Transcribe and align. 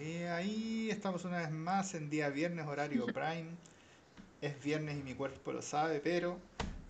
Y 0.00 0.22
ahí 0.24 0.88
estamos 0.90 1.26
una 1.26 1.38
vez 1.38 1.50
más 1.50 1.94
en 1.94 2.08
día 2.08 2.30
viernes, 2.30 2.66
horario 2.66 3.04
prime. 3.14 3.50
Es 4.40 4.62
viernes 4.62 4.98
y 4.98 5.02
mi 5.02 5.14
cuerpo 5.14 5.52
lo 5.52 5.60
sabe, 5.60 6.00
pero 6.00 6.38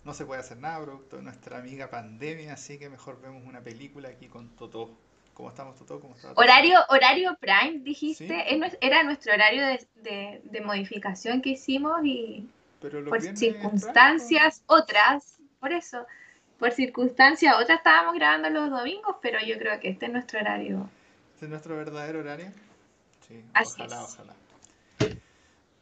no 0.05 0.13
se 0.13 0.25
puede 0.25 0.39
hacer 0.39 0.57
nada 0.57 0.81
producto 0.81 1.17
de 1.17 1.23
nuestra 1.23 1.57
amiga 1.57 1.89
pandemia, 1.89 2.53
así 2.53 2.79
que 2.79 2.89
mejor 2.89 3.21
vemos 3.21 3.43
una 3.45 3.59
película 3.59 4.07
aquí 4.07 4.27
con 4.27 4.47
Totó. 4.55 4.89
¿Cómo 5.33 5.49
estamos, 5.49 5.77
Totó? 5.77 5.99
¿Cómo 5.99 6.15
está 6.15 6.31
Horario, 6.35 6.79
horario 6.87 7.37
prime, 7.39 7.79
dijiste. 7.83 8.45
Era 8.79 9.03
nuestro 9.03 9.33
horario 9.33 9.65
de, 9.95 10.41
de, 10.43 10.61
modificación 10.61 11.41
que 11.41 11.51
hicimos 11.51 11.99
y 12.05 12.47
por 12.79 13.21
circunstancias 13.35 14.63
otras, 14.67 15.37
por 15.59 15.73
eso, 15.73 16.05
por 16.57 16.71
circunstancias 16.71 17.55
otras 17.61 17.79
estábamos 17.79 18.15
grabando 18.15 18.49
los 18.49 18.69
domingos, 18.69 19.17
pero 19.21 19.39
yo 19.45 19.57
creo 19.57 19.79
que 19.81 19.89
este 19.89 20.05
es 20.05 20.11
nuestro 20.13 20.39
horario. 20.39 20.89
¿Este 21.33 21.45
es 21.45 21.49
nuestro 21.49 21.75
verdadero 21.75 22.19
horario? 22.19 22.51
Sí, 23.31 23.81
ojalá, 23.81 24.03
ojalá. 24.03 24.35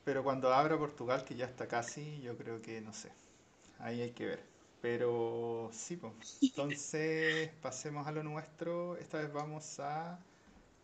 Pero 0.04 0.24
cuando 0.24 0.54
abra 0.54 0.78
Portugal, 0.78 1.24
que 1.24 1.36
ya 1.36 1.46
está 1.46 1.68
casi, 1.68 2.20
yo 2.22 2.38
creo 2.38 2.62
que 2.62 2.82
no 2.82 2.94
sé. 2.94 3.12
Ahí 3.80 4.02
hay 4.02 4.12
que 4.12 4.26
ver. 4.26 4.44
Pero 4.82 5.70
sí, 5.74 5.98
pues. 5.98 6.40
Entonces, 6.42 7.52
pasemos 7.62 8.08
a 8.08 8.12
lo 8.12 8.24
nuestro. 8.24 8.98
Esta 8.98 9.20
vez 9.20 9.32
vamos 9.32 9.80
a 9.80 10.20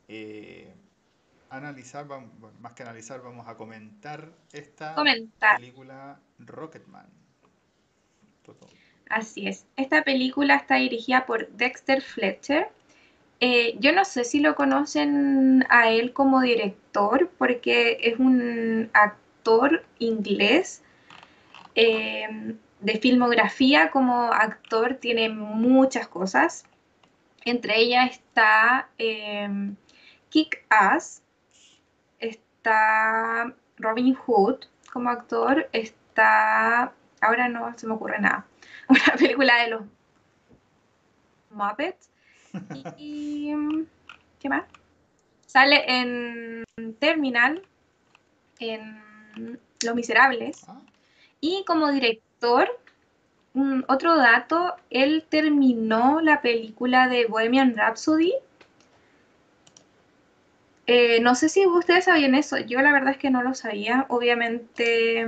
eh, 0.07 0.73
analizar, 1.49 2.05
más 2.59 2.73
que 2.73 2.84
analizar, 2.84 3.21
vamos 3.21 3.47
a 3.47 3.55
comentar 3.55 4.29
esta 4.51 4.95
película 5.57 6.20
Rocketman. 6.39 7.07
Así 9.09 9.47
es. 9.47 9.65
Esta 9.75 10.03
película 10.03 10.55
está 10.55 10.75
dirigida 10.75 11.25
por 11.25 11.47
Dexter 11.49 12.01
Fletcher. 12.01 12.70
Eh, 13.39 13.75
yo 13.80 13.91
no 13.91 14.05
sé 14.05 14.23
si 14.23 14.39
lo 14.39 14.55
conocen 14.55 15.66
a 15.70 15.89
él 15.89 16.13
como 16.13 16.41
director, 16.41 17.30
porque 17.38 17.98
es 18.02 18.20
un 18.20 18.89
actor 18.93 19.84
inglés. 19.99 20.84
Eh, 21.76 22.55
de 22.79 22.99
filmografía 22.99 23.90
como 23.90 24.32
actor 24.32 24.96
tiene 24.96 25.29
muchas 25.29 26.07
cosas. 26.07 26.65
Entre 27.43 27.79
ellas 27.79 28.12
está 28.12 28.90
eh, 28.98 29.74
Kick 30.29 30.65
Ass, 30.70 31.24
está 32.20 33.54
Robin 33.77 34.15
Hood 34.15 34.65
como 34.91 35.09
actor, 35.09 35.70
está, 35.71 36.93
ahora 37.21 37.49
no 37.49 37.77
se 37.77 37.87
me 37.87 37.93
ocurre 37.93 38.20
nada, 38.20 38.46
una 38.90 39.18
película 39.18 39.63
de 39.63 39.70
los 39.70 39.81
Muppets. 41.49 42.09
Y, 42.98 43.53
¿qué 44.39 44.49
más? 44.49 44.63
Sale 45.45 45.84
en 45.87 46.63
Terminal, 46.99 47.62
en 48.59 49.59
Los 49.84 49.95
Miserables. 49.95 50.63
Ah. 50.67 50.81
Y 51.39 51.63
como 51.65 51.91
director, 51.91 52.67
otro 53.87 54.17
dato, 54.17 54.75
él 54.89 55.25
terminó 55.29 56.20
la 56.21 56.41
película 56.41 57.07
de 57.07 57.25
Bohemian 57.25 57.75
Rhapsody 57.75 58.34
eh, 60.87 61.19
no 61.21 61.34
sé 61.34 61.49
si 61.49 61.65
ustedes 61.65 62.05
sabían 62.05 62.35
eso, 62.35 62.59
yo 62.59 62.79
la 62.81 62.91
verdad 62.91 63.12
es 63.12 63.17
que 63.17 63.31
no 63.31 63.41
lo 63.41 63.55
sabía. 63.55 64.06
Obviamente 64.09 65.25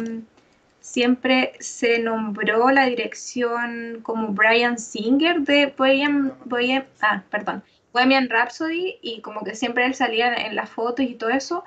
siempre 0.87 1.53
se 1.59 1.99
nombró 1.99 2.71
la 2.71 2.85
dirección 2.85 3.99
como 4.03 4.29
Brian 4.29 4.79
Singer 4.79 5.41
de 5.41 5.73
Bohemian, 5.77 6.87
ah, 7.01 7.23
perdón, 7.29 7.61
Bohemian 7.91 8.29
Rhapsody 8.29 8.97
y 9.01 9.21
como 9.21 9.43
que 9.43 9.53
siempre 9.53 9.85
él 9.85 9.95
salía 9.95 10.33
en 10.33 10.55
las 10.55 10.69
fotos 10.69 11.05
y 11.05 11.15
todo 11.15 11.29
eso. 11.29 11.63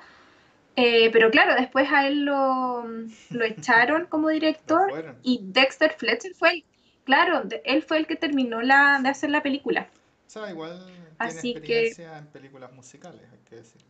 Eh, 0.75 1.09
pero 1.11 1.29
claro, 1.29 1.53
después 1.55 1.91
a 1.91 2.07
él 2.07 2.25
lo, 2.25 2.85
lo 3.29 3.45
echaron 3.45 4.05
como 4.07 4.29
director 4.29 5.15
y 5.21 5.39
Dexter 5.43 5.93
Fletcher 5.97 6.33
fue 6.33 6.53
el, 6.53 6.63
claro, 7.03 7.43
él 7.63 7.83
fue 7.83 7.97
el 7.97 8.07
que 8.07 8.15
terminó 8.15 8.61
la, 8.61 8.99
de 9.03 9.09
hacer 9.09 9.29
la 9.29 9.43
película. 9.43 9.87
O 10.27 10.29
sea, 10.29 10.49
igual 10.49 10.79
Así 11.19 11.51
experiencia 11.51 12.11
que, 12.11 12.17
en 12.17 12.27
películas 12.27 12.71
musicales, 12.71 13.21
hay 13.31 13.39
que 13.47 13.57
decir. 13.57 13.81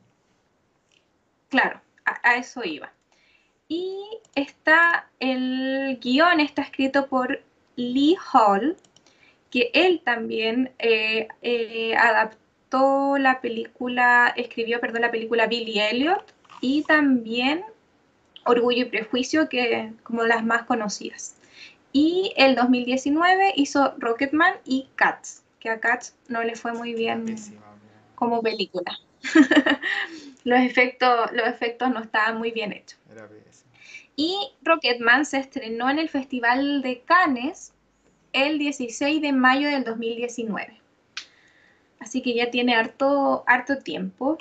Claro, 1.48 1.80
a, 2.04 2.36
eso 2.36 2.64
iba. 2.66 2.92
Y 3.72 4.20
está 4.36 5.08
el 5.22 5.98
guion 6.02 6.42
está 6.42 6.62
escrito 6.62 7.08
por 7.08 7.42
Lee 7.78 8.18
Hall, 8.34 8.76
que 9.50 9.72
él 9.74 10.02
también 10.04 10.74
eh, 10.78 11.30
eh, 11.42 11.96
adaptó 11.96 13.18
la 13.18 13.40
película, 13.40 14.34
escribió, 14.36 14.82
perdón, 14.82 15.04
la 15.04 15.12
película 15.12 15.48
Billy 15.48 15.80
Elliot 15.80 16.34
y 16.60 16.84
también 16.84 17.64
Orgullo 18.44 18.82
y 18.82 18.90
Prejuicio, 18.90 19.48
que 19.48 19.94
como 20.04 20.24
las 20.26 20.44
más 20.44 20.64
conocidas. 20.64 21.38
Y 21.94 22.34
el 22.36 22.56
2019 22.56 23.54
hizo 23.56 23.94
Rocketman 24.00 24.56
y 24.66 24.90
Cats 24.96 25.44
que 25.62 25.70
a 25.70 25.80
Cats 25.80 26.18
no 26.28 26.44
le 26.44 26.56
fue 26.56 26.74
muy 26.74 26.94
bien 26.94 27.38
como 28.16 28.42
película. 28.42 29.00
los, 30.44 30.60
efectos, 30.60 31.32
los 31.32 31.48
efectos 31.48 31.90
no 31.92 32.02
estaban 32.02 32.38
muy 32.38 32.52
bien 32.52 32.74
hechos. 32.74 33.00
Y 34.16 34.52
Rocketman 34.64 35.26
se 35.26 35.40
estrenó 35.40 35.90
en 35.90 36.00
el 36.00 36.10
Festival 36.10 36.82
de 36.82 37.02
Cannes 37.02 37.74
el 38.34 38.60
16 38.60 39.22
de 39.22 39.32
mayo 39.32 39.70
del 39.70 39.84
2019. 39.84 40.80
Así 42.00 42.22
que 42.22 42.34
ya 42.34 42.50
tiene 42.50 42.76
harto, 42.76 43.44
harto 43.48 43.78
tiempo. 43.78 44.38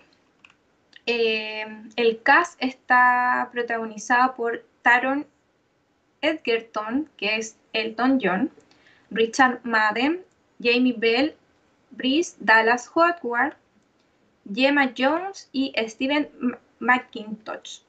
Eh, 1.07 1.67
el 1.97 2.23
cast 2.23 2.63
está 2.63 3.49
protagonizado 3.53 4.35
por 4.35 4.65
Taron 4.83 5.27
Edgerton, 6.23 7.09
que 7.17 7.37
es 7.37 7.57
Elton 7.73 8.19
John, 8.23 8.51
Richard 9.11 9.61
Madden, 9.65 10.23
Jamie 10.63 10.95
Bell, 10.97 11.35
Brice 11.91 12.37
Dallas 12.41 12.91
Howard, 12.95 13.57
Gemma 14.53 14.93
Jones 14.97 15.49
y 15.53 15.73
Steven 15.87 16.31
McIntosh. 16.79 17.81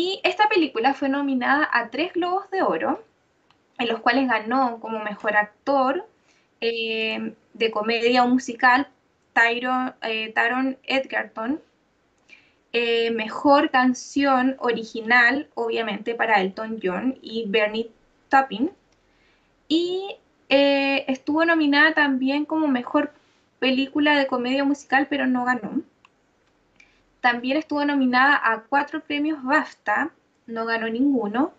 Y 0.00 0.20
esta 0.22 0.48
película 0.48 0.94
fue 0.94 1.08
nominada 1.08 1.68
a 1.72 1.90
tres 1.90 2.12
Globos 2.12 2.48
de 2.52 2.62
Oro, 2.62 3.02
en 3.78 3.88
los 3.88 3.98
cuales 3.98 4.28
ganó 4.28 4.78
como 4.78 5.00
mejor 5.00 5.36
actor 5.36 6.06
eh, 6.60 7.34
de 7.52 7.70
comedia 7.72 8.22
o 8.22 8.28
musical 8.28 8.86
Tyron, 9.32 9.96
eh, 10.02 10.30
Taron 10.32 10.78
Edgerton, 10.84 11.60
eh, 12.72 13.10
mejor 13.10 13.70
canción 13.72 14.54
original, 14.60 15.48
obviamente, 15.54 16.14
para 16.14 16.40
Elton 16.42 16.78
John 16.80 17.18
y 17.20 17.46
Bernie 17.48 17.90
Taupin, 18.28 18.70
y 19.66 20.14
eh, 20.48 21.06
estuvo 21.08 21.44
nominada 21.44 21.94
también 21.94 22.44
como 22.44 22.68
mejor 22.68 23.10
película 23.58 24.16
de 24.16 24.28
comedia 24.28 24.62
musical, 24.62 25.08
pero 25.10 25.26
no 25.26 25.44
ganó. 25.44 25.82
También 27.30 27.58
estuvo 27.58 27.84
nominada 27.84 28.40
a 28.42 28.62
cuatro 28.62 29.02
premios 29.02 29.44
BAFTA, 29.44 30.10
no 30.46 30.64
ganó 30.64 30.88
ninguno. 30.88 31.52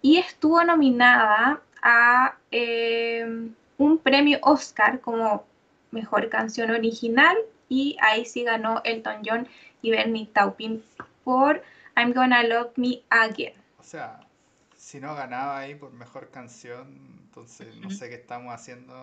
Y 0.00 0.18
estuvo 0.18 0.62
nominada 0.62 1.60
a 1.82 2.36
eh, 2.52 3.50
un 3.78 3.98
premio 3.98 4.38
Oscar 4.42 5.00
como 5.00 5.44
mejor 5.90 6.28
canción 6.28 6.70
original. 6.70 7.36
Y 7.68 7.96
ahí 8.00 8.24
sí 8.26 8.44
ganó 8.44 8.80
Elton 8.84 9.22
John 9.24 9.48
y 9.82 9.90
Bernie 9.90 10.28
Taupin 10.32 10.84
por 11.24 11.64
I'm 11.96 12.12
Gonna 12.12 12.44
Love 12.44 12.70
Me 12.76 13.02
Again. 13.10 13.54
O 13.80 13.82
sea, 13.82 14.20
si 14.76 15.00
no 15.00 15.16
ganaba 15.16 15.58
ahí 15.58 15.74
por 15.74 15.92
mejor 15.92 16.30
canción, 16.30 16.96
entonces 17.24 17.74
no 17.78 17.90
sé 17.90 18.08
qué 18.08 18.14
estamos 18.14 18.54
haciendo. 18.54 18.94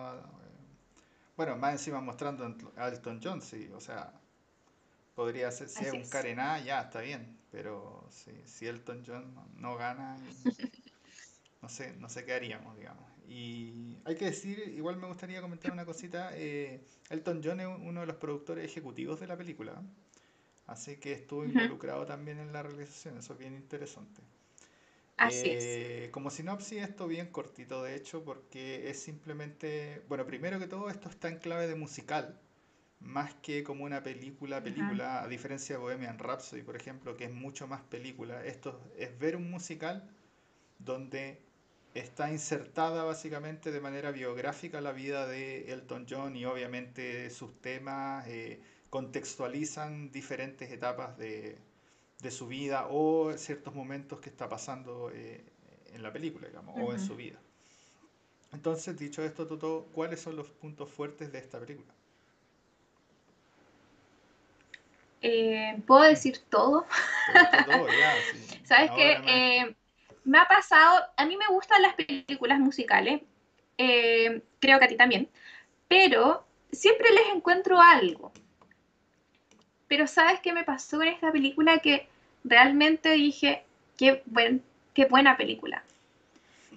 Bueno, 1.36 1.56
más 1.56 1.72
encima 1.72 2.00
mostrando 2.00 2.50
a 2.78 2.88
Elton 2.88 3.20
John, 3.22 3.42
sí, 3.42 3.70
o 3.76 3.80
sea, 3.82 4.14
podría 5.16 5.50
ser, 5.50 5.68
si 5.68 5.84
es 5.84 5.92
un 5.92 6.06
Karená, 6.08 6.62
ya 6.62 6.82
está 6.82 7.00
bien, 7.00 7.38
pero 7.50 8.06
si, 8.10 8.30
si 8.44 8.66
Elton 8.66 9.02
John 9.04 9.34
no, 9.56 9.76
gana, 9.76 10.16
no 11.62 11.68
sé, 11.68 11.94
no 11.96 12.08
sé 12.08 12.24
qué 12.24 12.34
haríamos, 12.34 12.76
digamos. 12.76 13.02
Y 13.26 13.96
hay 14.04 14.14
que 14.14 14.26
decir, 14.26 14.58
igual 14.76 14.98
me 14.98 15.08
gustaría 15.08 15.40
comentar 15.40 15.72
una 15.72 15.86
cosita, 15.86 16.30
eh, 16.34 16.86
Elton 17.10 17.40
John 17.42 17.60
es 17.60 17.66
uno 17.66 18.02
de 18.02 18.06
los 18.06 18.16
productores 18.16 18.64
ejecutivos 18.64 19.18
de 19.18 19.26
la 19.26 19.36
película, 19.36 19.82
así 20.66 20.98
que 20.98 21.12
estuvo 21.12 21.44
involucrado 21.44 22.04
también 22.06 22.38
en 22.38 22.52
la 22.52 22.62
realización, 22.62 23.18
eso 23.18 23.32
es 23.32 23.38
bien 23.38 23.54
interesante. 23.54 24.20
Así 25.16 25.48
es. 25.48 25.64
Eh, 25.64 26.10
como 26.12 26.28
sinopsis, 26.28 26.82
esto 26.82 27.08
bien 27.08 27.28
cortito, 27.28 27.82
de 27.82 27.96
hecho, 27.96 28.22
porque 28.22 28.90
es 28.90 29.00
simplemente, 29.00 30.02
bueno, 30.08 30.26
primero 30.26 30.58
que 30.58 30.66
todo, 30.66 30.90
esto 30.90 31.08
está 31.08 31.28
en 31.28 31.38
clave 31.38 31.66
de 31.66 31.74
musical, 31.74 32.38
más 33.06 33.34
que 33.34 33.62
como 33.62 33.84
una 33.84 34.02
película, 34.02 34.62
película, 34.62 35.22
a 35.22 35.28
diferencia 35.28 35.76
de 35.76 35.80
Bohemian 35.80 36.18
Rhapsody, 36.18 36.62
por 36.62 36.76
ejemplo, 36.76 37.16
que 37.16 37.24
es 37.24 37.32
mucho 37.32 37.66
más 37.66 37.82
película. 37.82 38.44
Esto 38.44 38.80
es 38.96 39.18
ver 39.18 39.36
un 39.36 39.50
musical 39.50 40.08
donde 40.78 41.40
está 41.94 42.30
insertada 42.30 43.04
básicamente 43.04 43.72
de 43.72 43.80
manera 43.80 44.10
biográfica 44.10 44.80
la 44.80 44.92
vida 44.92 45.26
de 45.26 45.72
Elton 45.72 46.06
John 46.08 46.36
y 46.36 46.44
obviamente 46.44 47.30
sus 47.30 47.60
temas, 47.60 48.26
eh, 48.28 48.60
contextualizan 48.90 50.10
diferentes 50.10 50.70
etapas 50.70 51.16
de, 51.16 51.58
su 52.30 52.48
vida 52.48 52.88
o 52.90 53.32
ciertos 53.36 53.74
momentos 53.74 54.20
que 54.20 54.28
está 54.28 54.48
pasando 54.48 55.10
eh, 55.12 55.44
en 55.92 56.02
la 56.02 56.12
película, 56.12 56.48
digamos, 56.48 56.74
o 56.76 56.92
en 56.92 56.98
su 56.98 57.14
vida. 57.14 57.38
Entonces, 58.52 58.98
dicho 58.98 59.22
esto, 59.22 59.46
Toto, 59.46 59.88
¿cuáles 59.92 60.20
son 60.20 60.34
los 60.34 60.50
puntos 60.50 60.90
fuertes 60.90 61.30
de 61.30 61.38
esta 61.38 61.60
película? 61.60 61.94
Eh, 65.22 65.80
¿Puedo 65.86 66.02
decir 66.02 66.38
todo? 66.50 66.86
Sabes 68.64 68.90
que 68.92 69.12
eh, 69.26 69.74
me 70.24 70.38
ha 70.38 70.46
pasado, 70.46 71.04
a 71.16 71.24
mí 71.24 71.36
me 71.36 71.46
gustan 71.48 71.82
las 71.82 71.94
películas 71.94 72.58
musicales, 72.58 73.22
eh, 73.78 74.42
creo 74.58 74.78
que 74.78 74.84
a 74.84 74.88
ti 74.88 74.96
también, 74.96 75.28
pero 75.88 76.44
siempre 76.72 77.10
les 77.12 77.34
encuentro 77.34 77.80
algo. 77.80 78.32
Pero 79.88 80.06
¿sabes 80.06 80.40
qué 80.40 80.52
me 80.52 80.64
pasó 80.64 81.00
en 81.02 81.08
esta 81.08 81.30
película? 81.30 81.78
Que 81.78 82.08
realmente 82.42 83.10
dije, 83.10 83.64
qué, 83.96 84.22
buen, 84.26 84.62
qué 84.94 85.06
buena 85.06 85.36
película. 85.36 85.84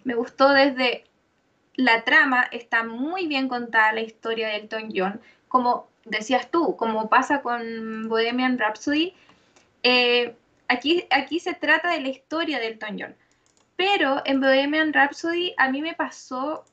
Me 0.04 0.14
gustó 0.14 0.50
desde 0.50 1.06
la 1.76 2.04
trama, 2.04 2.44
está 2.52 2.84
muy 2.84 3.28
bien 3.28 3.48
contada 3.48 3.94
la 3.94 4.02
historia 4.02 4.50
de 4.50 4.58
Elton 4.58 4.92
John, 4.94 5.22
como 5.48 5.88
decías 6.10 6.52
tú, 6.52 6.76
como 6.76 7.10
pasa 7.10 7.42
con 7.42 8.08
Bohemian 8.10 8.58
Rhapsody, 8.58 9.14
eh, 9.84 10.36
aquí, 10.68 11.06
aquí 11.10 11.40
se 11.40 11.54
trata 11.54 11.92
de 11.92 12.02
la 12.02 12.10
historia 12.10 12.60
de 12.60 12.68
Elton 12.68 12.98
John. 13.00 13.16
Pero 13.76 14.22
en 14.26 14.42
Bohemian 14.42 14.94
Rhapsody 14.94 15.54
a 15.58 15.70
mí 15.72 15.82
me 15.82 15.94
pasó 15.94 16.66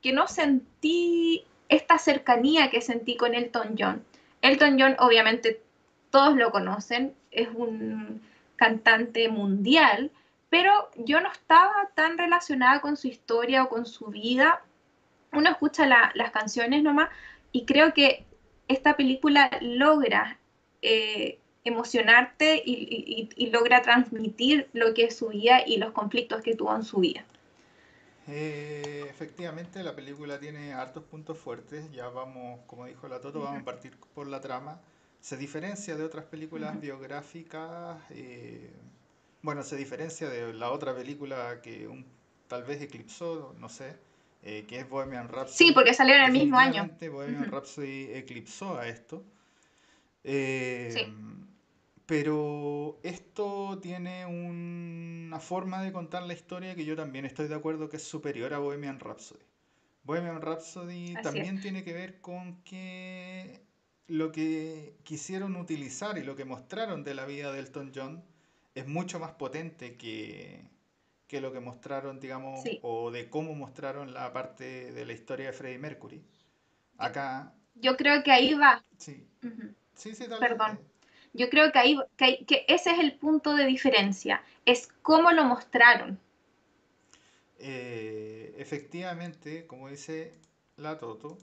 que 0.00 0.12
no 0.12 0.26
sentí 0.26 1.44
esta 1.68 1.98
cercanía 1.98 2.70
que 2.70 2.80
sentí 2.80 3.16
con 3.16 3.34
Elton 3.34 3.76
John. 3.78 4.04
Elton 4.42 4.78
John, 4.78 4.96
obviamente, 4.98 5.62
todos 6.10 6.36
lo 6.36 6.50
conocen, 6.50 7.14
es 7.30 7.48
un 7.54 8.20
cantante 8.56 9.28
mundial, 9.28 10.10
pero 10.50 10.90
yo 10.96 11.20
no 11.20 11.30
estaba 11.32 11.88
tan 11.94 12.18
relacionada 12.18 12.80
con 12.80 12.96
su 12.96 13.08
historia 13.08 13.64
o 13.64 13.68
con 13.68 13.86
su 13.86 14.06
vida. 14.06 14.60
Uno 15.32 15.48
escucha 15.48 15.86
las 15.86 16.30
canciones 16.30 16.82
nomás, 16.82 17.08
y 17.52 17.64
creo 17.66 17.92
que 17.94 18.24
esta 18.68 18.96
película 18.96 19.50
logra 19.60 20.38
eh, 20.80 21.38
emocionarte 21.64 22.62
y, 22.64 23.50
logra 23.52 23.82
transmitir 23.82 24.68
lo 24.72 24.94
que 24.94 25.04
es 25.04 25.16
su 25.16 25.28
vida 25.28 25.62
y 25.64 25.76
los 25.76 25.92
conflictos 25.92 26.42
que 26.42 26.56
tuvo 26.56 26.74
en 26.74 26.82
su 26.82 26.98
vida. 26.98 27.24
Eh, 28.28 29.04
efectivamente, 29.08 29.82
la 29.82 29.94
película 29.94 30.40
tiene 30.40 30.72
hartos 30.72 31.04
puntos 31.04 31.38
fuertes. 31.38 31.90
Ya 31.92 32.08
vamos, 32.08 32.60
como 32.66 32.86
dijo 32.86 33.06
la 33.08 33.20
Toto, 33.20 33.40
vamos 33.40 33.60
a 33.60 33.64
partir 33.64 33.96
por 34.14 34.26
la 34.26 34.40
trama. 34.40 34.80
Se 35.20 35.36
diferencia 35.36 35.96
de 35.96 36.04
otras 36.04 36.24
películas 36.24 36.80
biográficas. 36.80 37.98
Eh, 38.10 38.72
bueno, 39.42 39.62
se 39.62 39.76
diferencia 39.76 40.28
de 40.28 40.52
la 40.54 40.70
otra 40.70 40.94
película 40.94 41.60
que 41.62 41.86
un, 41.86 42.06
tal 42.48 42.64
vez 42.64 42.80
eclipsó, 42.80 43.54
no 43.58 43.68
sé, 43.68 43.96
eh, 44.42 44.64
que 44.66 44.80
es 44.80 44.88
Bohemian 44.88 45.28
Rhapsody. 45.28 45.68
Sí, 45.68 45.72
porque 45.72 45.94
salió 45.94 46.16
en 46.16 46.22
el 46.22 46.32
mismo 46.32 46.58
año. 46.58 46.90
Bohemian 47.00 47.50
Rhapsody 47.50 48.12
eclipsó 48.12 48.78
a 48.78 48.88
esto. 48.88 49.24
Eh, 50.24 51.12
pero 52.06 52.98
esto 53.02 53.78
tiene 53.80 54.26
una 54.26 55.38
forma 55.38 55.82
de 55.82 55.92
contar 55.92 56.24
la 56.24 56.32
historia 56.32 56.74
que 56.74 56.84
yo 56.84 56.96
también 56.96 57.24
estoy 57.24 57.48
de 57.48 57.54
acuerdo 57.54 57.88
que 57.88 57.96
es 57.96 58.02
superior 58.02 58.52
a 58.52 58.58
Bohemian 58.58 58.98
Rhapsody. 58.98 59.44
Bohemian 60.02 60.42
Rhapsody 60.42 61.14
también 61.22 61.60
tiene 61.60 61.84
que 61.84 61.92
ver 61.92 62.20
con 62.20 62.62
que 62.64 63.64
lo 64.08 64.32
que 64.32 64.96
quisieron 65.04 65.54
utilizar 65.54 66.18
y 66.18 66.24
lo 66.24 66.34
que 66.34 66.44
mostraron 66.44 67.04
de 67.04 67.14
la 67.14 67.24
vida 67.24 67.52
de 67.52 67.60
Elton 67.60 67.92
John 67.94 68.24
es 68.74 68.88
mucho 68.88 69.20
más 69.20 69.32
potente 69.32 69.96
que, 69.96 70.64
que 71.32 71.40
lo 71.40 71.50
que 71.50 71.60
mostraron, 71.60 72.20
digamos, 72.20 72.60
o 72.82 73.10
de 73.10 73.30
cómo 73.30 73.54
mostraron 73.54 74.12
la 74.12 74.34
parte 74.34 74.92
de 74.92 75.06
la 75.06 75.14
historia 75.14 75.46
de 75.46 75.54
Freddie 75.54 75.78
Mercury. 75.78 76.22
Acá. 76.98 77.54
Yo 77.74 77.96
creo 77.96 78.22
que 78.22 78.30
ahí 78.30 78.52
va. 78.52 78.84
Sí. 78.98 79.26
Sí, 79.94 80.14
sí, 80.14 80.26
Perdón. 80.38 80.78
Yo 81.32 81.48
creo 81.48 81.72
que 81.72 81.78
ahí 81.78 81.98
que, 82.18 82.44
que, 82.44 82.66
ese 82.68 82.90
es 82.90 82.98
el 82.98 83.14
punto 83.14 83.56
de 83.56 83.64
diferencia, 83.64 84.44
es 84.66 84.88
cómo 85.00 85.32
lo 85.32 85.44
mostraron. 85.44 86.20
Eh, 87.58 88.54
efectivamente, 88.58 89.66
como 89.66 89.88
dice 89.88 90.34
la 90.76 90.98
Toto, 90.98 91.38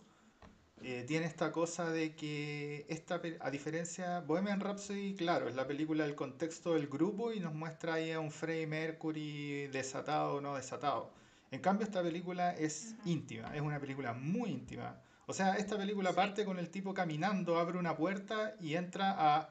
eh, 0.82 1.04
tiene 1.08 1.26
esta 1.26 1.52
cosa 1.52 1.90
de 1.90 2.16
que, 2.16 2.86
esta, 2.88 3.22
a 3.40 3.52
diferencia, 3.52 4.22
Bohemian 4.22 4.60
Rhapsody, 4.62 5.16
claro, 5.16 5.50
es 5.50 5.56
la 5.56 5.68
película 5.68 6.06
del 6.06 6.16
contexto 6.16 6.74
del 6.74 6.88
grupo 6.88 7.34
y 7.34 7.40
nos 7.40 7.54
muestra 7.54 7.96
ahí 7.96 8.12
a 8.12 8.20
un 8.20 8.32
Freddie 8.32 8.68
Mercury 8.68 9.68
desatado 9.68 10.36
o 10.36 10.42
no 10.42 10.56
desatado. 10.56 11.12
En 11.52 11.62
cambio, 11.62 11.86
esta 11.86 12.02
película 12.02 12.52
es 12.56 12.96
íntima, 13.06 13.54
es 13.56 13.62
una 13.62 13.80
película 13.80 14.14
muy 14.14 14.52
íntima. 14.52 15.02
O 15.26 15.34
sea, 15.34 15.56
esta 15.56 15.78
película 15.78 16.14
parte 16.14 16.46
con 16.46 16.60
el 16.60 16.70
tipo 16.70 16.94
caminando, 16.94 17.60
abre 17.60 17.78
una 17.78 17.96
puerta 17.98 18.56
y 18.62 18.76
entra 18.76 19.16
a, 19.18 19.50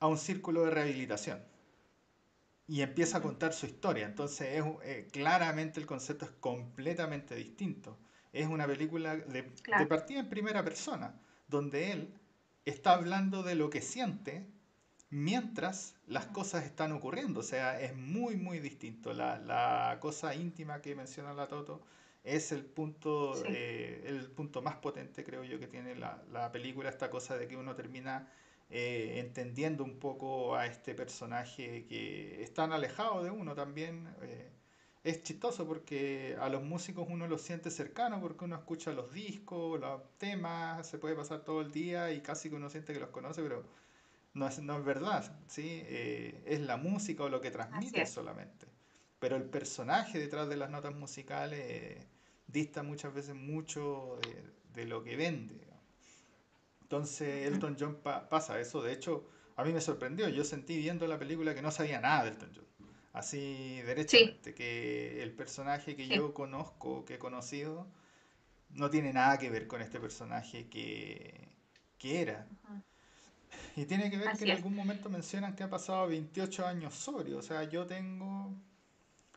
a 0.00 0.06
un 0.08 0.18
círculo 0.18 0.64
de 0.64 0.70
rehabilitación. 0.70 1.40
Y 2.66 2.82
empieza 2.82 3.18
a 3.18 3.22
contar 3.22 3.52
su 3.52 3.66
historia. 3.66 4.06
Entonces, 4.06 4.58
es, 4.58 4.64
eh, 4.84 5.08
claramente 5.12 5.80
el 5.80 5.86
concepto 5.86 6.24
es 6.24 6.32
completamente 6.32 7.34
distinto 7.34 7.98
es 8.38 8.48
una 8.48 8.66
película 8.66 9.16
de, 9.16 9.42
partida 9.88 10.20
en 10.20 10.28
primera 10.28 10.62
persona, 10.64 11.14
donde 11.48 11.92
él 11.92 12.14
está 12.64 12.94
hablando 12.94 13.42
de 13.42 13.56
lo 13.56 13.68
que 13.68 13.80
siente 13.80 14.46
mientras 15.10 15.96
las 16.06 16.26
cosas 16.26 16.64
están 16.64 16.92
ocurriendo. 16.92 17.40
O 17.40 17.42
sea, 17.42 17.80
es 17.80 17.96
muy, 17.96 18.36
muy 18.36 18.60
distinto. 18.60 19.12
La, 19.12 19.98
cosa 20.00 20.34
íntima 20.34 20.80
que 20.80 20.94
menciona 20.94 21.34
la 21.34 21.48
Toto 21.48 21.82
es 22.22 22.52
el 22.52 22.64
punto, 22.64 23.34
eh, 23.46 24.04
el 24.06 24.30
punto 24.30 24.62
más 24.62 24.76
potente, 24.76 25.24
creo 25.24 25.42
yo, 25.42 25.58
que 25.58 25.66
tiene 25.66 25.96
la, 25.96 26.52
película, 26.52 26.90
esta 26.90 27.10
cosa 27.10 27.36
de 27.36 27.48
que 27.48 27.56
uno 27.56 27.74
termina 27.74 28.30
eh, 28.70 29.14
entendiendo 29.16 29.82
un 29.82 29.98
poco 29.98 30.54
a 30.54 30.66
este 30.66 30.94
personaje 30.94 31.86
que 31.86 32.42
es 32.42 32.52
tan 32.54 32.72
alejado 32.72 33.24
de 33.24 33.30
uno 33.30 33.54
también. 33.54 34.06
Eh, 34.22 34.50
es 35.04 35.22
chistoso 35.22 35.66
porque 35.66 36.36
a 36.40 36.48
los 36.48 36.62
músicos 36.62 37.06
uno 37.08 37.26
los 37.26 37.42
siente 37.42 37.70
cercanos 37.70 38.20
porque 38.20 38.44
uno 38.44 38.56
escucha 38.56 38.92
los 38.92 39.12
discos, 39.12 39.80
los 39.80 40.02
temas, 40.18 40.86
se 40.86 40.98
puede 40.98 41.14
pasar 41.14 41.44
todo 41.44 41.60
el 41.60 41.70
día 41.70 42.12
y 42.12 42.20
casi 42.20 42.50
que 42.50 42.56
uno 42.56 42.68
siente 42.68 42.92
que 42.92 43.00
los 43.00 43.10
conoce, 43.10 43.42
pero 43.42 43.64
no 44.34 44.48
es, 44.48 44.58
no 44.60 44.76
es 44.78 44.84
verdad, 44.84 45.40
¿sí? 45.46 45.82
Eh, 45.84 46.42
es 46.46 46.60
la 46.60 46.76
música 46.76 47.24
o 47.24 47.28
lo 47.28 47.40
que 47.40 47.50
transmite 47.50 48.04
solamente. 48.06 48.66
Pero 49.18 49.36
el 49.36 49.44
personaje 49.44 50.18
detrás 50.18 50.48
de 50.48 50.56
las 50.56 50.70
notas 50.70 50.94
musicales 50.94 52.06
dista 52.46 52.82
muchas 52.82 53.14
veces 53.14 53.34
mucho 53.34 54.18
de, 54.74 54.84
lo 54.84 55.02
que 55.02 55.16
vende. 55.16 55.66
Entonces 56.82 57.46
Elton 57.46 57.76
John 57.78 57.98
pasa 58.02 58.60
eso, 58.60 58.80
de 58.82 58.92
hecho 58.92 59.28
a 59.56 59.64
mí 59.64 59.72
me 59.72 59.80
sorprendió, 59.80 60.28
yo 60.28 60.44
sentí 60.44 60.78
viendo 60.78 61.06
la 61.08 61.18
película 61.18 61.52
que 61.52 61.62
no 61.62 61.72
sabía 61.72 62.00
nada 62.00 62.22
de 62.22 62.30
Elton 62.30 62.52
John 62.54 62.67
así 63.18 63.80
derechamente, 63.82 64.54
que 64.54 65.22
el 65.22 65.32
personaje 65.32 65.96
que 65.96 66.08
yo 66.08 66.32
conozco, 66.34 67.04
que 67.04 67.14
he 67.14 67.18
conocido, 67.18 67.86
no 68.70 68.90
tiene 68.90 69.12
nada 69.12 69.38
que 69.38 69.50
ver 69.50 69.66
con 69.66 69.82
este 69.82 70.00
personaje 70.00 70.68
que, 70.68 71.48
era. 72.02 72.46
Y 73.76 73.86
tiene 73.86 74.10
que 74.10 74.18
ver 74.18 74.36
que 74.36 74.44
en 74.44 74.50
algún 74.52 74.74
momento 74.74 75.08
mencionan 75.08 75.54
que 75.54 75.64
ha 75.64 75.70
pasado 75.70 76.06
28 76.08 76.66
años 76.66 76.94
sobrio, 76.94 77.38
o 77.38 77.42
sea, 77.42 77.64
yo 77.64 77.86
tengo 77.86 78.54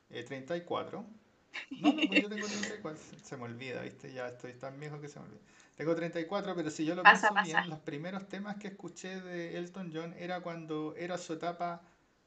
34. 0.10 1.00
Eh, 1.00 1.78
no, 1.82 1.90
no, 1.90 2.02
pues 2.08 2.22
yo 2.22 2.30
tengo 2.30 2.48
34, 2.48 3.02
se 3.24 3.38
me 3.38 3.44
olvida, 3.44 3.82
¿viste? 3.82 4.14
Ya 4.14 4.28
estoy 4.28 4.54
tan 4.54 4.80
viejo 4.80 5.02
que 5.02 5.08
se 5.08 5.20
me 5.20 5.26
olvida. 5.26 5.42
Tengo 5.76 5.96
34, 5.96 6.56
pero 6.56 6.70
si 6.70 6.86
yo 6.86 6.96
lo 6.96 7.04
pienso 7.04 7.28
bien, 7.44 7.70
los 7.70 7.80
primeros 7.80 8.28
temas 8.28 8.58
que 8.58 8.68
escuché 8.68 9.20
de 9.22 9.58
Elton 9.58 9.92
John 9.94 10.14
era 10.18 10.42
cuando 10.42 10.96
era 10.96 11.18
su 11.18 11.34
etapa 11.34 11.82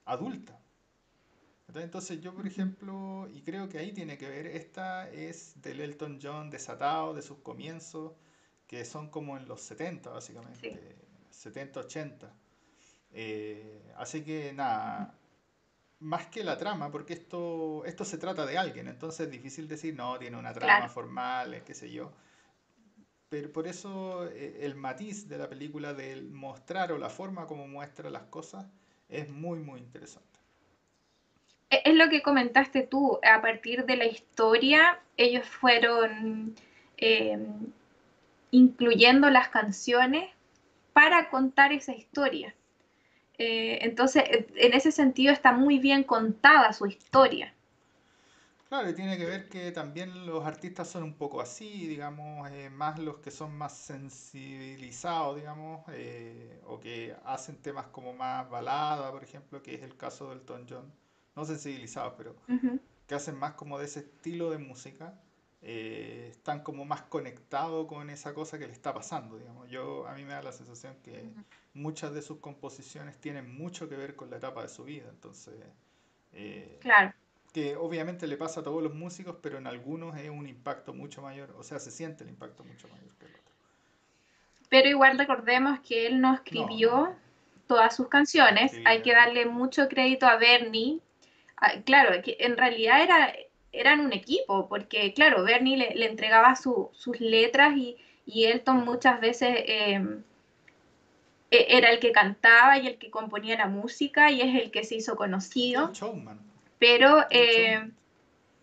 adulta. 0.05 0.59
Entonces 1.73 2.21
yo, 2.21 2.35
por 2.35 2.47
ejemplo, 2.47 3.29
y 3.33 3.43
creo 3.43 3.69
que 3.69 3.79
ahí 3.79 3.93
tiene 3.93 4.17
que 4.17 4.29
ver, 4.29 4.47
esta 4.47 5.11
es 5.11 5.61
del 5.61 5.81
Elton 5.81 6.19
John 6.23 6.51
desatado, 6.51 7.15
de 7.15 7.23
sus 7.23 7.39
comienzos, 7.39 8.13
que 8.67 8.85
son 8.85 9.11
como 9.11 9.37
en 9.37 9.49
los 9.49 9.61
70 9.63 10.11
básicamente, 10.11 10.97
70, 11.31 11.81
80. 11.81 12.35
Eh, 13.13 13.93
así 13.97 14.23
que 14.23 14.53
nada, 14.53 15.19
más 16.01 16.27
que 16.27 16.45
la 16.45 16.57
trama, 16.57 16.91
porque 16.91 17.15
esto, 17.15 17.85
esto 17.87 18.05
se 18.05 18.19
trata 18.19 18.47
de 18.47 18.59
alguien, 18.59 18.89
entonces 18.89 19.27
es 19.27 19.33
difícil 19.33 19.67
decir, 19.67 19.95
no, 19.95 20.19
tiene 20.19 20.37
una 20.37 20.53
trama 20.53 20.89
formal, 20.89 21.63
qué 21.65 21.75
sé 21.75 21.91
yo. 21.91 22.13
Pero 23.29 23.53
por 23.53 23.67
eso 23.67 24.29
eh, 24.29 24.59
el 24.61 24.75
matiz 24.77 25.29
de 25.29 25.39
la 25.39 25.49
película, 25.49 25.95
del 25.95 26.31
mostrar 26.31 26.93
o 26.93 26.99
la 26.99 27.11
forma 27.11 27.47
como 27.47 27.67
muestra 27.67 28.11
las 28.11 28.25
cosas, 28.25 28.67
es 29.09 29.29
muy, 29.29 29.59
muy 29.59 29.81
interesante. 29.81 30.34
E-, 31.75 31.83
es 31.85 31.95
lo 31.95 32.09
que 32.09 32.23
comentaste 32.23 32.83
tú, 32.83 33.19
a 33.23 33.41
partir 33.43 33.85
de 33.85 33.97
la 33.97 34.07
historia, 34.07 35.01
ellos 35.17 35.47
fueron 35.47 36.55
em, 36.97 37.73
incluyendo 38.51 39.31
las 39.31 39.49
canciones 39.49 40.31
para 40.93 41.29
contar 41.31 41.73
esa 41.73 41.93
historia. 41.93 42.55
Eh, 43.39 43.79
entonces, 43.83 44.23
en 44.55 44.75
ese 44.75 44.93
sentido 44.93 45.33
está 45.33 45.53
muy 45.53 45.79
bien 45.81 46.05
contada 46.05 46.73
su 46.73 46.87
historia. 46.87 47.53
Claro, 48.69 48.91
y 48.91 48.95
tiene 48.95 49.19
que 49.19 49.25
ver 49.25 49.49
que 49.49 49.73
también 49.73 50.27
los 50.27 50.45
artistas 50.45 50.89
son 50.89 51.03
un 51.03 51.15
poco 51.15 51.41
así, 51.41 51.87
digamos, 51.87 52.51
eh, 52.53 52.71
más 52.71 52.99
los 52.99 53.19
que 53.19 53.31
son 53.31 53.57
más 53.57 53.77
sensibilizados, 53.77 55.37
digamos, 55.37 55.85
eh, 55.93 56.61
o 56.67 56.81
que 56.81 57.15
hacen 57.25 57.57
temas 57.57 57.87
como 57.89 58.13
más 58.13 58.49
balada, 58.49 59.11
por 59.11 59.23
ejemplo, 59.23 59.63
que 59.63 59.75
es 59.75 59.83
el 59.83 59.97
caso 59.97 60.29
del 60.31 60.39
Elton 60.39 60.67
John. 60.69 61.05
No 61.37 61.45
sensibilizados, 61.45 62.15
pero 62.17 62.37
que 63.07 63.15
hacen 63.15 63.37
más 63.37 63.55
como 63.55 63.79
de 63.79 63.87
ese 63.87 64.01
estilo 64.01 64.51
de 64.51 64.59
música, 64.59 65.15
eh, 65.63 66.29
están 66.31 66.63
como 66.63 66.85
más 66.85 67.03
conectados 67.03 67.87
con 67.87 68.11
esa 68.11 68.35
cosa 68.35 68.59
que 68.59 68.67
le 68.67 68.73
está 68.73 68.95
pasando, 68.95 69.39
digamos. 69.39 69.69
Yo, 69.69 70.07
a 70.07 70.15
mí 70.15 70.25
me 70.25 70.33
da 70.33 70.43
la 70.43 70.53
sensación 70.53 70.97
que 71.03 71.31
muchas 71.73 72.15
de 72.15 72.23
sus 72.23 72.39
composiciones 72.39 73.19
tienen 73.19 73.57
mucho 73.57 73.89
que 73.89 73.97
ver 73.97 74.15
con 74.15 74.31
la 74.31 74.37
etapa 74.37 74.63
de 74.63 74.69
su 74.69 74.85
vida, 74.85 75.09
entonces... 75.11 75.55
claro 76.81 77.13
que 77.55 77.77
obviamente 77.77 78.27
le 78.27 78.37
pasa 78.37 78.61
a 78.61 78.63
todos 78.65 78.83
los 78.83 78.93
músicos, 78.95 79.37
pero 79.41 79.59
en 79.59 79.69
algunos 79.69 80.17
es 80.17 80.29
un 80.29 80.49
impacto 80.49 80.93
mucho 80.93 81.23
mayor, 81.23 81.55
o 81.57 81.63
sea, 81.63 81.79
se 81.79 81.93
siente 81.93 82.25
el 82.25 82.31
impacto 82.31 82.65
mucho 82.65 82.89
mayor 82.89 83.15
que 83.17 83.27
el 83.27 83.31
otro. 83.31 83.53
Pero 84.69 84.89
igual 84.89 85.17
recordemos 85.17 85.79
que 85.79 86.09
él 86.09 86.21
no 86.21 86.35
escribió 86.35 87.15
todas 87.69 87.95
sus 87.95 88.09
canciones, 88.09 88.73
hay 88.85 89.03
que 89.03 89.13
darle 89.13 89.47
mucho 89.47 89.89
crédito 89.89 90.27
a 90.27 90.37
Bernie. 90.37 90.99
Ah, 91.57 91.75
claro, 91.85 92.21
que 92.23 92.37
en 92.41 92.57
realidad 92.57 93.03
era, 93.03 93.33
eran 93.73 94.01
un 94.01 94.13
equipo, 94.13 94.69
porque 94.69 95.13
claro, 95.15 95.45
Bernie 95.45 95.77
le, 95.77 96.07
entregaba 96.07 96.57
sus 96.57 97.21
letras 97.21 97.77
y, 97.77 97.97
y, 98.27 98.45
Elton 98.47 98.85
muchas 98.85 99.21
veces 99.21 99.57
em, 99.67 100.23
e, 101.51 101.67
era 101.77 101.91
el 101.91 102.01
que 102.01 102.13
cantaba 102.13 102.79
y 102.79 102.87
el 102.87 102.99
que 102.99 103.11
componía 103.11 103.57
la 103.57 103.67
música 103.67 104.31
y 104.31 104.41
es 104.41 104.63
el 104.63 104.71
que 104.71 104.85
se 104.85 104.97
hizo 104.97 105.17
conocido. 105.17 105.93
Pero, 106.79 107.25
eh, 107.31 107.91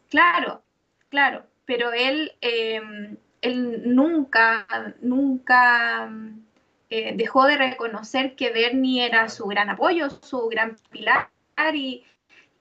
claro, 0.10 0.62
claro, 1.10 1.46
pero 1.66 1.94
él, 1.94 2.34
em, 2.42 3.18
él 3.42 3.96
nunca, 3.96 4.68
nunca 5.02 6.12
eh, 6.90 7.14
dejó 7.16 7.46
de 7.46 7.58
reconocer 7.58 8.36
que 8.36 8.52
Bernie 8.52 9.06
era 9.06 9.30
su 9.30 9.46
gran 9.46 9.70
apoyo, 9.70 10.10
su 10.10 10.48
gran 10.50 10.76
pilar 10.90 11.30
y, 11.74 12.04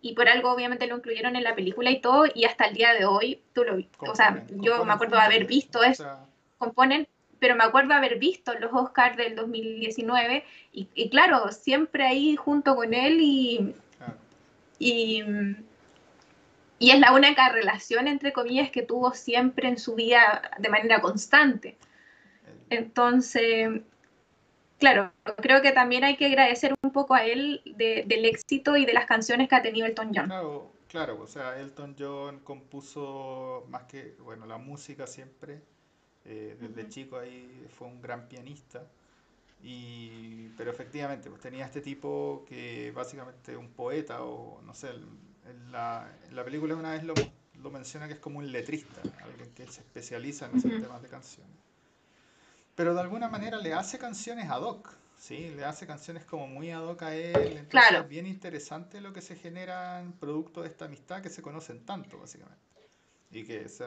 y 0.03 0.15
por 0.15 0.29
algo 0.29 0.51
obviamente 0.51 0.87
lo 0.87 0.97
incluyeron 0.97 1.37
en 1.37 1.45
la 1.45 1.55
película 1.55 1.91
y 1.91 2.01
todo, 2.01 2.25
y 2.35 2.45
hasta 2.45 2.67
el 2.67 2.75
día 2.75 2.95
de 2.95 3.05
hoy, 3.05 3.41
tú 3.53 3.65
lo 3.65 3.79
o 3.99 4.15
sea, 4.15 4.45
yo 4.51 4.85
me 4.85 4.93
acuerdo 4.93 5.17
de 5.17 5.23
haber 5.23 5.47
visto 5.47 5.83
eso, 5.83 6.07
componen, 6.59 7.07
pero 7.39 7.57
me 7.57 7.65
acuerdo 7.65 7.95
haber 7.95 8.19
visto 8.19 8.55
los 8.55 8.73
Oscars 8.73 9.17
del 9.17 9.35
2019, 9.35 10.45
y, 10.73 10.89
y 10.95 11.11
claro, 11.11 11.51
siempre 11.53 12.07
ahí 12.07 12.37
junto 12.37 12.77
con 12.77 12.95
él 12.95 13.19
y, 13.21 13.75
y, 14.79 15.23
es 16.81 16.99
la 16.99 17.13
única 17.13 17.51
relación, 17.51 18.09
entre 18.09 18.33
comillas, 18.33 18.71
que 18.71 18.83
tuvo 18.83 19.13
siempre 19.13 19.69
en 19.69 19.79
su 19.79 19.95
vida 19.95 20.51
de 20.59 20.71
manera 20.71 21.01
constante. 21.01 21.77
Entonces, 22.71 23.83
claro, 24.81 25.13
creo 25.37 25.63
que 25.63 25.73
también 25.73 26.03
hay 26.03 26.17
que 26.17 26.27
agradecer 26.27 26.75
un 26.83 26.91
poco 26.91 27.15
a 27.15 27.25
él 27.25 27.63
del 27.77 28.25
éxito 28.25 28.77
y 28.77 28.85
de 28.85 28.93
las 28.93 29.07
canciones 29.07 29.49
que 29.49 29.55
ha 29.55 29.63
tenido 29.63 29.87
Elton 29.87 30.11
John. 30.15 30.27
Claro, 30.27 30.73
claro, 30.89 31.21
o 31.21 31.27
sea, 31.27 31.61
Elton 31.61 31.95
John 31.99 32.41
compuso 32.41 33.65
más 33.69 33.85
que, 33.85 34.17
bueno, 34.21 34.47
la 34.47 34.59
música 34.59 35.07
siempre, 35.07 35.63
eh, 36.25 36.57
desde 36.61 36.89
chico 36.89 37.19
ahí 37.19 37.67
fue 37.79 37.87
un 37.87 38.01
gran 38.01 38.29
pianista. 38.29 38.83
Y, 39.63 40.49
pero 40.57 40.71
efectivamente, 40.71 41.29
pues 41.29 41.43
tenía 41.43 41.67
este 41.67 41.83
tipo 41.83 42.45
que 42.49 42.93
básicamente 42.93 43.57
un 43.57 43.69
poeta 43.69 44.23
o 44.23 44.63
no 44.63 44.75
sé, 44.75 44.89
en 44.89 45.73
la, 45.73 46.11
la 46.33 46.45
película 46.45 46.75
una 46.75 46.93
vez 46.93 47.05
lo, 47.05 47.13
lo, 47.63 47.71
menciona 47.71 48.07
que 48.07 48.15
es 48.15 48.21
como 48.21 48.39
un 48.39 48.51
letrista, 48.51 49.03
alguien 49.23 49.53
que 49.53 49.67
se 49.67 49.81
especializa 49.81 50.47
en 50.47 50.57
esos 50.57 50.71
temas 50.71 51.03
de 51.03 51.09
canciones. 51.09 51.70
Pero 52.81 52.95
de 52.95 53.01
alguna 53.01 53.29
manera 53.29 53.59
le 53.59 53.75
hace 53.75 53.99
canciones 53.99 54.49
ad 54.49 54.63
hoc, 54.63 54.97
¿sí? 55.17 55.53
Le 55.55 55.65
hace 55.65 55.87
canciones 55.87 56.25
como 56.25 56.47
muy 56.47 56.71
ad 56.71 56.83
hoc 56.83 57.03
a 57.03 57.15
él. 57.15 57.37
Entonces 57.37 57.69
claro. 57.69 57.99
es 58.01 58.09
bien 58.09 58.27
interesante 58.27 59.01
lo 59.03 59.13
que 59.13 59.21
se 59.21 59.37
genera 59.37 60.01
en 60.01 60.13
producto 60.13 60.63
de 60.63 60.69
esta 60.69 60.87
amistad 60.87 61.21
que 61.21 61.29
se 61.29 61.43
conocen 61.43 61.85
tanto, 61.85 62.19
básicamente 62.19 62.71
es 63.33 63.81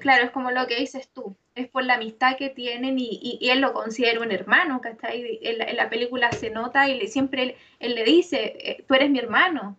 claro, 0.00 0.24
es 0.24 0.30
como 0.32 0.50
lo 0.50 0.66
que 0.66 0.76
dices 0.76 1.08
tú, 1.08 1.34
es 1.54 1.66
por 1.68 1.84
la 1.84 1.94
amistad 1.94 2.36
que 2.36 2.50
tienen 2.50 2.98
y, 2.98 3.38
él 3.40 3.60
lo 3.60 3.72
considera 3.72 4.20
un 4.20 4.32
hermano, 4.32 4.80
que 4.82 4.90
está 4.90 5.08
ahí 5.08 5.38
en 5.42 5.76
la, 5.76 5.88
película 5.88 6.30
se 6.32 6.50
nota 6.50 6.88
y 6.88 7.06
siempre 7.08 7.56
él, 7.78 7.94
le 7.94 8.04
dice, 8.04 8.54
eh, 8.58 8.84
tú 8.86 8.94
eres 8.94 9.10
mi 9.10 9.18
hermano. 9.18 9.76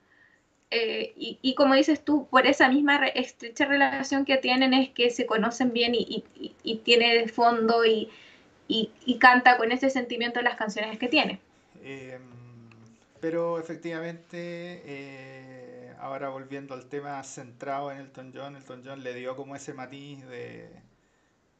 Eh, 0.72 1.14
y, 1.16 1.54
como 1.54 1.76
dices 1.76 2.04
tú, 2.04 2.28
por 2.32 2.48
esa 2.48 2.68
misma 2.68 3.06
estrecha 3.10 3.66
relación 3.66 4.26
que 4.26 4.38
tienen 4.38 4.74
es 4.74 4.90
que 4.90 5.12
se 5.12 5.28
conocen 5.28 5.72
bien 5.72 5.94
y, 5.94 6.24
tiene 6.84 7.14
de 7.14 7.28
fondo 7.28 7.86
y, 7.86 8.10
canta 9.20 9.58
con 9.58 9.72
ese 9.72 9.90
sentimiento 9.90 10.42
las 10.42 10.56
canciones 10.56 10.98
que 10.98 11.08
tiene. 11.08 11.40
Em, 11.84 12.22
pero 13.20 13.60
efectivamente 13.60 14.82
ahora 16.04 16.30
volviendo 16.30 16.74
al 16.74 16.88
tema 16.90 17.24
centrado 17.24 17.92
en 17.92 18.00
Elton 18.00 18.34
John, 18.36 18.58
Elton 18.58 18.84
John 18.86 19.04
le 19.04 19.14
dio 19.14 19.38
como 19.38 19.56
ese 19.56 19.74
matiz 19.74 20.26
de, 20.28 20.70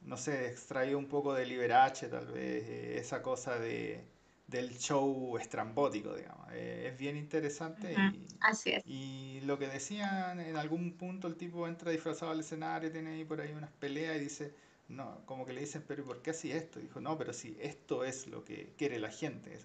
no 0.02 0.18
sé, 0.18 0.48
extraído 0.48 0.98
un 0.98 1.08
poco 1.08 1.34
de 1.34 1.46
Liberace 1.46 2.10
tal 2.10 2.28
vez, 2.28 2.64
eh, 2.68 2.98
esa 3.00 3.22
cosa 3.22 3.58
de, 3.58 4.04
del 4.48 4.78
show 4.78 5.38
estrambótico, 5.38 6.14
digamos. 6.14 6.48
Eh, 6.52 6.90
es 6.92 6.98
bien 6.98 7.16
interesante. 7.16 7.94
y, 7.94 8.28
Así 8.42 8.72
es. 8.72 8.84
Y 8.86 9.40
lo 9.46 9.58
que 9.58 9.68
decían, 9.68 10.42
en 10.42 10.58
algún 10.58 10.98
punto 10.98 11.28
el 11.28 11.36
tipo 11.36 11.66
entra 11.66 11.92
disfrazado 11.92 12.34
al 12.34 12.42
escenario, 12.42 12.92
tiene 12.92 13.12
ahí 13.12 13.24
por 13.24 13.40
ahí 13.40 13.54
unas 13.54 13.72
peleas 13.72 14.18
y 14.18 14.20
dice, 14.20 14.54
no, 14.88 15.26
como 15.26 15.46
que 15.46 15.54
le 15.54 15.62
dicen, 15.62 15.84
pero 15.88 16.06
¿por 16.06 16.22
qué 16.22 16.32
así 16.32 16.52
esto? 16.52 16.80
dijo, 16.80 17.00
no, 17.02 17.18
pero 17.18 17.34
si 17.34 17.58
esto 17.60 18.04
es 18.04 18.28
lo 18.28 18.44
que 18.44 18.74
quiere 18.78 19.00
la 19.00 19.12
gente. 19.12 19.58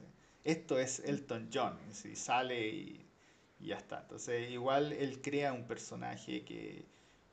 Esto 0.44 0.78
es 0.78 1.00
Elton 1.00 1.50
John. 1.52 1.78
Y 2.04 2.16
sale 2.16 2.68
y 2.68 3.08
y 3.60 3.68
ya 3.68 3.76
está. 3.76 4.00
Entonces, 4.02 4.50
igual 4.50 4.92
él 4.92 5.20
crea 5.20 5.52
un 5.52 5.64
personaje 5.64 6.44
que, 6.44 6.84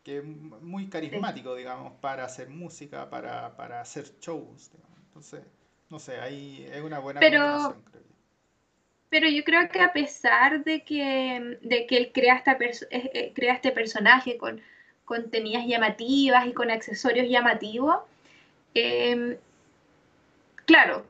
que 0.03 0.17
es 0.17 0.23
muy 0.23 0.89
carismático, 0.89 1.55
digamos, 1.55 1.93
para 2.01 2.25
hacer 2.25 2.49
música, 2.49 3.09
para, 3.09 3.55
para 3.55 3.81
hacer 3.81 4.05
shows. 4.19 4.71
Entonces, 5.07 5.41
no 5.89 5.99
sé, 5.99 6.19
ahí 6.19 6.67
es 6.71 6.81
una 6.81 6.99
buena 6.99 7.19
pero, 7.19 7.39
creo 7.39 7.69
yo. 7.69 8.01
Pero 9.09 9.29
yo 9.29 9.43
creo 9.43 9.69
que 9.69 9.81
a 9.81 9.93
pesar 9.93 10.63
de 10.63 10.83
que, 10.83 11.59
de 11.61 11.85
que 11.85 11.97
él 11.97 12.11
crea, 12.11 12.35
esta 12.35 12.57
eh, 12.89 13.31
crea 13.33 13.53
este 13.53 13.71
personaje 13.71 14.37
con, 14.37 14.61
con 15.05 15.29
llamativas 15.31 16.47
y 16.47 16.53
con 16.53 16.71
accesorios 16.71 17.29
llamativos, 17.29 17.99
em, 18.73 19.37
claro, 20.65 21.05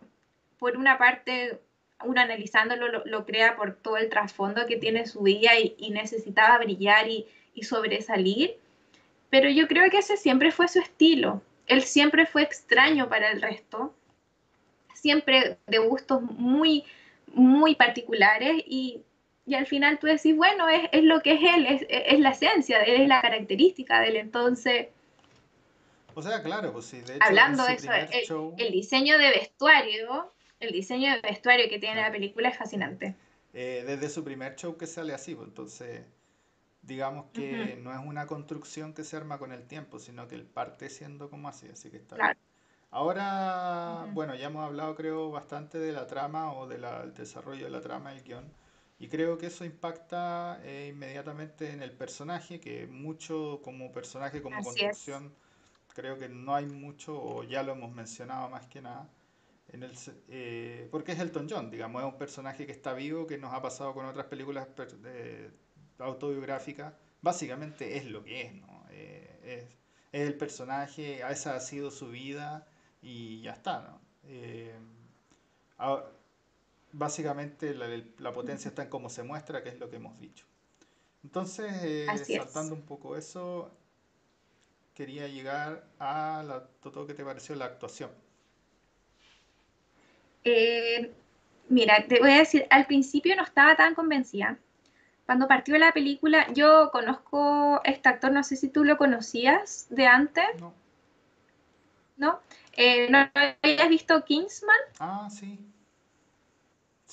por 0.60 0.78
una 0.78 0.98
parte 0.98 1.60
uno 2.04 2.22
analizándolo 2.22 3.04
lo, 3.06 3.25
crea 3.25 3.56
por 3.56 3.75
todo 3.75 3.98
el 3.98 4.10
trasfondo 4.10 4.66
que 4.68 4.78
tiene 4.78 5.08
su 5.08 5.22
vida 5.22 5.52
y, 5.58 5.90
necesitaba 5.92 6.58
brillar 6.58 7.08
y, 7.08 7.25
sobresalir, 7.64 8.58
pero 9.30 9.50
yo 9.50 9.68
creo 9.68 9.90
que 9.90 10.00
ese 10.00 10.18
siempre 10.18 10.52
fue 10.52 10.68
su 10.68 10.80
estilo. 10.80 11.42
Él 11.68 11.82
siempre 11.84 12.25
fue 12.25 12.44
extraño 12.44 13.08
para 13.10 13.32
el 13.32 13.42
resto, 13.42 13.96
siempre 14.94 15.58
de 15.68 15.78
gustos 15.80 16.22
muy, 16.22 16.84
muy 17.28 17.75
particulares 17.75 18.62
y, 18.68 19.02
al 19.54 19.68
final 19.68 20.00
tú 20.00 20.08
decís, 20.08 20.36
bueno, 20.36 20.68
es, 20.68 21.04
lo 21.04 21.22
que 21.22 21.34
es 21.34 21.42
él, 21.56 21.68
es, 21.88 22.20
la 22.20 22.32
esencia 22.32 22.80
de 22.80 22.96
él, 22.96 23.02
es 23.04 23.08
la 23.08 23.22
característica 23.22 24.00
de 24.00 24.08
él, 24.08 24.16
entonces... 24.16 24.88
O 26.16 26.22
sea, 26.24 26.42
claro, 26.42 26.74
pues 26.74 26.86
sí, 26.86 27.02
de 27.02 27.18
hecho, 27.18 27.24
Hablando 27.24 27.64
de 27.66 27.74
eso, 27.74 28.54
el 28.58 28.72
diseño 28.72 29.20
de 29.20 29.30
vestuario 29.30 30.32
el 30.60 30.72
diseño 30.72 31.14
de 31.14 31.22
vestuario 31.22 31.70
que 31.70 31.80
tiene 31.80 32.02
la 32.02 32.12
película 32.12 32.50
es 32.50 32.58
fascinante. 32.58 33.16
Eh, 33.54 33.84
desde 33.86 34.10
su 34.10 34.24
primer 34.24 34.56
show 34.56 34.78
que 34.78 34.88
sale 34.88 35.14
así, 35.14 35.36
pues, 35.36 35.48
entonces 35.48 36.02
digamos 36.82 37.25
que 37.34 37.80
no 37.82 37.92
es 37.92 38.00
una 38.06 38.28
construcción 38.28 38.94
que 38.94 39.04
se 39.04 39.18
arma 39.18 39.40
con 39.40 39.52
el 39.52 39.66
tiempo, 39.66 39.98
sino 39.98 40.28
que 40.28 40.36
él 40.36 40.44
parte 40.44 40.90
siendo 40.90 41.30
como 41.32 41.50
así, 41.50 41.68
así 41.68 41.90
que 41.90 41.98
está 41.98 42.16
claro. 42.16 42.40
Ahora, 42.92 44.06
bueno, 44.14 44.36
ya 44.36 44.48
hemos 44.48 44.64
hablado 44.64 44.96
creo 44.96 45.32
bastante 45.32 45.80
de 45.80 45.92
la 45.92 46.06
trama 46.06 46.54
o 46.54 46.68
del 46.68 46.86
desarrollo 47.16 47.66
de 47.66 47.72
la 47.72 47.82
trama 47.82 48.12
del 48.12 48.24
guion, 48.24 48.46
y 48.98 49.08
creo 49.10 49.38
que 49.38 49.48
eso 49.48 49.66
impacta 49.66 50.60
eh, 50.64 50.92
inmediatamente 50.94 51.72
en 51.72 51.82
el 51.82 51.92
personaje, 51.92 52.60
que 52.60 52.88
mucho 52.88 53.62
como 53.64 53.92
personaje, 53.92 54.42
como 54.42 54.62
construcción, 54.64 55.34
creo 55.94 56.18
que 56.18 56.30
no 56.30 56.56
hay 56.56 56.66
mucho, 56.66 57.22
o 57.22 57.44
ya 57.44 57.64
lo 57.64 57.74
hemos 57.74 57.94
mencionado 57.94 58.50
más 58.50 58.68
que 58.68 58.82
nada. 58.82 59.10
En 59.68 59.84
el, 59.84 59.94
eh, 60.30 60.88
porque 60.92 61.12
es 61.12 61.20
Elton 61.20 61.48
John, 61.50 61.70
digamos, 61.70 62.04
es 62.04 62.08
un 62.08 62.18
personaje 62.18 62.66
que 62.66 62.72
está 62.72 62.94
vivo, 62.94 63.28
que 63.28 63.38
nos 63.38 63.54
ha 63.54 63.62
pasado 63.62 63.94
con 63.94 64.06
otras 64.06 64.28
películas 64.28 64.68
autobiográficas. 66.00 66.94
Básicamente 67.22 67.98
es 67.98 68.06
lo 68.06 68.24
que 68.24 68.44
es, 68.44 68.54
¿no? 68.54 68.86
Eh, 68.92 69.68
es, 69.72 69.75
el 70.12 70.38
personaje, 70.38 71.22
esa 71.30 71.56
ha 71.56 71.60
sido 71.60 71.92
su 71.92 72.10
vida 72.10 72.68
y 73.02 73.42
ya 73.42 73.52
está, 73.52 73.82
¿no? 73.82 74.02
Eh, 74.24 74.74
básicamente 76.98 77.74
la, 77.74 78.34
potencia 78.34 78.70
está 78.70 78.84
en 78.84 78.90
cómo 78.90 79.10
se 79.10 79.24
muestra, 79.24 79.64
que 79.64 79.70
es 79.70 79.80
lo 79.80 79.90
que 79.90 79.98
hemos 79.98 80.20
dicho. 80.20 80.46
Entonces, 81.24 81.74
eh, 81.84 82.08
saltando 82.38 82.75
un 82.75 82.84
poco 82.84 83.18
eso, 83.18 83.72
quería 84.94 85.28
llegar 85.28 85.86
a 86.00 86.44
la, 86.46 86.68
todo 86.82 87.06
que 87.06 87.14
te 87.14 87.24
pareció 87.24 87.56
la 87.56 87.66
actuación. 87.66 88.12
Eh, 90.44 91.12
mira, 91.70 92.06
te 92.08 92.20
voy 92.20 92.32
a 92.32 92.38
decir, 92.38 92.66
al 92.70 92.86
principio 92.86 93.36
no 93.36 93.44
estaba 93.44 93.75
tan 93.75 93.96
convencida. 93.96 94.58
Cuando 95.25 95.48
partió 95.48 95.78
la 95.78 95.92
película, 95.92 96.48
yo 96.54 96.92
conozco 96.92 97.82
este 97.84 98.10
actor, 98.10 98.32
no 98.32 98.44
sé 98.44 98.56
si 98.56 98.70
tú 98.70 98.84
lo 98.84 98.98
conocías 98.98 99.88
de 99.90 100.06
antes. 100.06 100.46
No. 100.60 100.74
¿No? 102.18 102.40
Eh, 102.74 103.10
¿No 103.10 103.30
habías 103.34 103.90
visto 103.90 104.24
Kingsman? 104.24 104.78
Ah, 105.00 105.28
sí. 105.32 105.60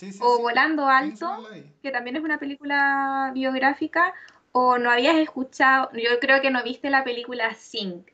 Sí, 0.03 0.13
sí, 0.13 0.19
o 0.21 0.41
Volando 0.41 0.89
Alto, 0.89 1.49
que 1.81 1.93
también 1.93 2.17
es 2.17 2.25
una 2.25 2.41
película 2.41 3.31
biográfica, 3.33 4.13
o 4.51 4.77
no 4.77 4.91
habías 4.91 5.15
escuchado, 5.17 5.91
yo 5.93 6.19
creo 6.21 6.41
que 6.41 6.51
no 6.51 6.65
viste 6.65 6.91
la 6.91 7.05
película 7.05 7.55
Sing. 7.55 8.05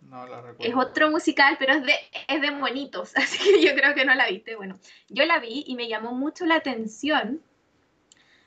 No 0.00 0.26
la 0.28 0.42
recuerdo. 0.42 0.62
Es 0.62 0.76
otro 0.76 1.10
musical, 1.10 1.56
pero 1.58 1.72
es 1.72 1.82
de, 1.82 1.94
es 2.28 2.40
de 2.40 2.52
monitos, 2.52 3.12
así 3.16 3.38
que 3.38 3.66
yo 3.66 3.74
creo 3.74 3.96
que 3.96 4.04
no 4.04 4.14
la 4.14 4.28
viste. 4.28 4.54
Bueno, 4.54 4.78
yo 5.08 5.24
la 5.24 5.40
vi 5.40 5.64
y 5.66 5.74
me 5.74 5.88
llamó 5.88 6.12
mucho 6.12 6.46
la 6.46 6.54
atención 6.54 7.42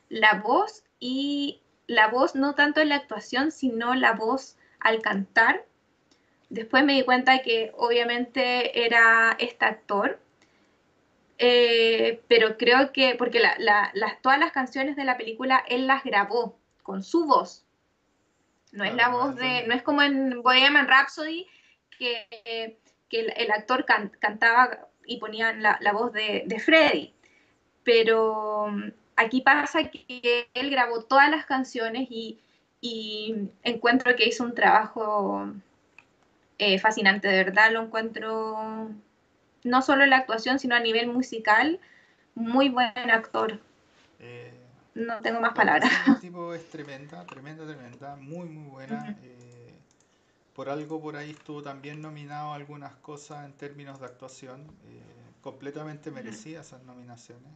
la 0.07 0.35
voz 0.35 0.83
y 0.99 1.61
la 1.87 2.07
voz 2.07 2.35
no 2.35 2.55
tanto 2.55 2.79
en 2.79 2.89
la 2.89 2.95
actuación, 2.95 3.51
sino 3.51 3.95
la 3.95 4.13
voz 4.13 4.57
al 4.79 5.01
cantar. 5.01 5.65
Después 6.49 6.85
me 6.85 6.93
di 6.93 7.03
cuenta 7.03 7.41
que 7.41 7.73
obviamente 7.75 8.85
era 8.85 9.35
este 9.39 9.65
actor, 9.65 10.19
eh, 11.37 12.21
pero 12.27 12.57
creo 12.57 12.91
que, 12.91 13.15
porque 13.15 13.39
las, 13.39 14.21
todas 14.21 14.39
las 14.39 14.51
canciones 14.51 14.95
de 14.95 15.03
la 15.03 15.17
película 15.17 15.63
él 15.67 15.87
las 15.87 16.03
grabó 16.03 16.57
con 16.83 17.03
su 17.03 17.25
voz. 17.25 17.65
No 18.71 18.83
es 18.83 18.93
la 18.93 19.09
voz 19.09 19.35
de, 19.35 19.65
no 19.67 19.73
es 19.73 19.83
como 19.83 20.01
en 20.01 20.41
Bohemian 20.41 20.87
Rhapsody, 20.87 21.47
que, 21.97 22.77
que 23.09 23.19
el, 23.21 23.51
actor 23.51 23.85
cantaba 23.85 24.89
y 25.05 25.17
ponían 25.17 25.61
la, 25.63 25.93
voz 25.93 26.11
de, 26.11 26.43
de 26.45 26.59
Freddy. 26.59 27.13
Pero 27.83 28.67
mm, 28.69 28.89
aquí 29.15 29.41
pasa 29.41 29.85
que 29.85 30.49
él 30.53 30.69
grabó 30.69 31.03
todas 31.03 31.29
las 31.29 31.45
canciones 31.45 32.07
y, 32.09 32.39
y 32.81 33.49
encuentro 33.63 34.15
que 34.15 34.27
hizo 34.27 34.43
un 34.43 34.53
trabajo 34.53 35.47
eh, 36.57 36.79
fascinante, 36.79 37.27
de 37.27 37.43
verdad 37.43 37.71
lo 37.71 37.81
encuentro 37.83 38.89
no 39.65 39.81
solo 39.81 40.03
en 40.03 40.11
la 40.11 40.17
actuación, 40.17 40.59
sino 40.59 40.75
a 40.75 40.79
nivel 40.79 41.07
musical, 41.07 41.79
muy 42.35 42.69
buen 42.69 43.09
actor. 43.09 43.59
Eh, 44.19 44.53
no 44.93 45.19
tengo 45.21 45.41
más 45.41 45.53
palabras. 45.53 45.91
El 46.07 46.19
tipo 46.19 46.53
es 46.53 46.69
tremenda, 46.69 47.25
tremenda, 47.25 47.65
tremenda, 47.65 48.15
muy, 48.15 48.47
muy 48.47 48.69
buena. 48.69 49.17
Eh, 49.23 49.73
por 50.55 50.69
algo 50.69 51.01
por 51.01 51.15
ahí 51.15 51.31
estuvo 51.31 51.63
también 51.63 51.99
nominado 51.99 52.53
a 52.53 52.55
algunas 52.55 52.93
cosas 52.97 53.43
en 53.45 53.53
términos 53.53 53.99
de 53.99 54.05
actuación, 54.05 54.61
eh, 54.61 55.01
completamente 55.41 56.11
merecía 56.11 56.61
esas 56.61 56.83
nominaciones. 56.83 57.51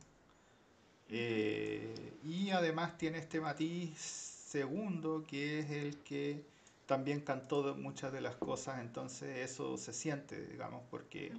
y 1.07 2.49
además 2.51 2.97
tiene 2.97 3.19
este 3.19 3.39
matiz 3.39 3.97
segundo, 3.97 5.23
que 5.27 5.59
es 5.59 5.71
el 5.71 5.97
que 5.97 6.43
también 6.87 7.21
cantó 7.21 7.75
muchas 7.75 8.11
de 8.11 8.21
las 8.21 8.35
cosas, 8.35 8.79
entonces 8.79 9.49
eso 9.49 9.77
se 9.77 9.93
siente, 9.93 10.45
digamos, 10.47 10.81
porque 10.89 11.31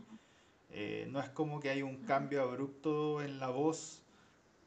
eh, 0.73 1.07
no 1.11 1.21
es 1.21 1.29
como 1.31 1.61
que 1.61 1.71
hay 1.71 1.83
un 1.83 2.05
cambio 2.05 2.43
abrupto 2.43 3.23
en 3.23 3.39
la 3.39 3.49
voz 3.49 4.03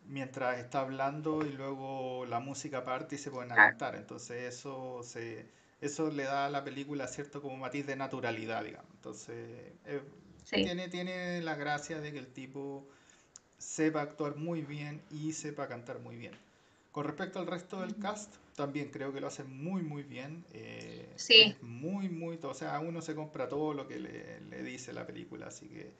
mientras 0.07 0.60
está 0.60 0.81
hablando 0.81 1.45
y 1.45 1.51
luego 1.53 2.25
la 2.25 2.39
música 2.39 2.83
parte 2.83 3.16
y 3.16 3.18
se 3.18 3.31
pueden 3.31 3.51
a 3.51 3.55
cantar. 3.55 3.96
Entonces 3.96 4.53
eso 4.53 5.01
se 5.03 5.46
eso 5.81 6.09
le 6.09 6.24
da 6.24 6.46
a 6.46 6.50
la 6.50 6.63
película 6.63 7.07
cierto 7.07 7.42
como 7.42 7.57
matiz 7.57 7.85
de 7.85 7.96
naturalidad, 7.96 8.63
digamos. 8.63 8.89
Entonces 8.96 9.74
eh, 9.85 10.01
tiene, 10.50 10.87
tiene 10.87 11.42
la 11.42 11.55
gracia 11.55 12.00
de 12.00 12.13
que 12.13 12.20
el 12.20 12.27
tipo 12.27 12.87
sepa 13.57 14.01
actuar 14.01 14.35
muy 14.35 14.61
bien 14.61 15.01
y 15.09 15.33
sepa 15.33 15.68
cantar 15.68 16.00
muy 16.00 16.16
bien. 16.16 16.33
Con 16.92 17.05
respecto 17.05 17.39
al 17.39 17.48
resto 17.48 17.81
del 17.81 17.98
cast, 17.98 18.33
también 18.55 18.89
creo 18.89 19.11
que 19.13 19.20
lo 19.20 19.27
hace 19.27 19.44
muy, 19.44 19.81
muy 19.81 20.03
bien. 20.03 20.46
Eh, 20.51 21.11
sí. 21.16 21.55
muy, 21.61 22.09
muy, 22.09 22.39
o 22.42 22.53
sea, 22.53 22.79
uno 22.79 23.01
se 23.01 23.16
compra 23.16 23.48
todo 23.48 23.74
lo 23.74 23.87
que 23.87 24.00
le, 24.00 24.63
dice 24.63 24.94
la 24.94 25.05
película, 25.05 25.48
así 25.48 25.68
que 25.68 25.94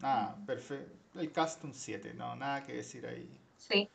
nada, 0.00 0.36
perfecto. 0.46 0.92
El 1.18 1.32
cast 1.32 1.62
un 1.64 1.74
7, 1.74 2.14
no, 2.14 2.36
nada 2.36 2.64
que 2.64 2.74
decir 2.74 3.06
ahí. 3.06 3.28
Sí. 3.56 3.88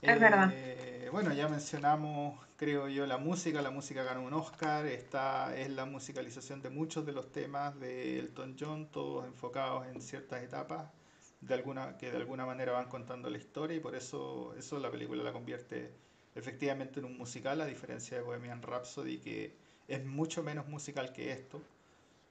Es 0.00 0.20
verdad. 0.20 0.50
Eh, 0.52 1.08
bueno, 1.12 1.32
ya 1.32 1.48
mencionamos, 1.48 2.38
creo 2.56 2.88
yo, 2.88 3.06
la 3.06 3.18
música. 3.18 3.62
La 3.62 3.70
música 3.70 4.02
ganó 4.02 4.22
un 4.22 4.34
Oscar. 4.34 4.84
Esta 4.86 5.56
es 5.56 5.70
la 5.70 5.84
musicalización 5.84 6.60
de 6.60 6.70
muchos 6.70 7.06
de 7.06 7.12
los 7.12 7.30
temas 7.30 7.78
de 7.78 8.18
Elton 8.18 8.56
John, 8.58 8.90
todos 8.90 9.26
enfocados 9.26 9.86
en 9.86 10.02
ciertas 10.02 10.42
etapas 10.42 10.90
de 11.40 11.54
alguna, 11.54 11.96
que 11.98 12.10
de 12.10 12.16
alguna 12.16 12.46
manera 12.46 12.72
van 12.72 12.88
contando 12.88 13.30
la 13.30 13.38
historia 13.38 13.76
y 13.76 13.80
por 13.80 13.94
eso, 13.94 14.54
eso 14.56 14.78
la 14.78 14.90
película 14.90 15.22
la 15.22 15.32
convierte 15.32 15.92
efectivamente 16.34 17.00
en 17.00 17.06
un 17.06 17.18
musical, 17.18 17.60
a 17.60 17.66
diferencia 17.66 18.16
de 18.16 18.22
Bohemian 18.22 18.62
Rhapsody, 18.62 19.18
que 19.18 19.54
es 19.88 20.04
mucho 20.04 20.42
menos 20.42 20.68
musical 20.68 21.12
que 21.12 21.32
esto. 21.32 21.62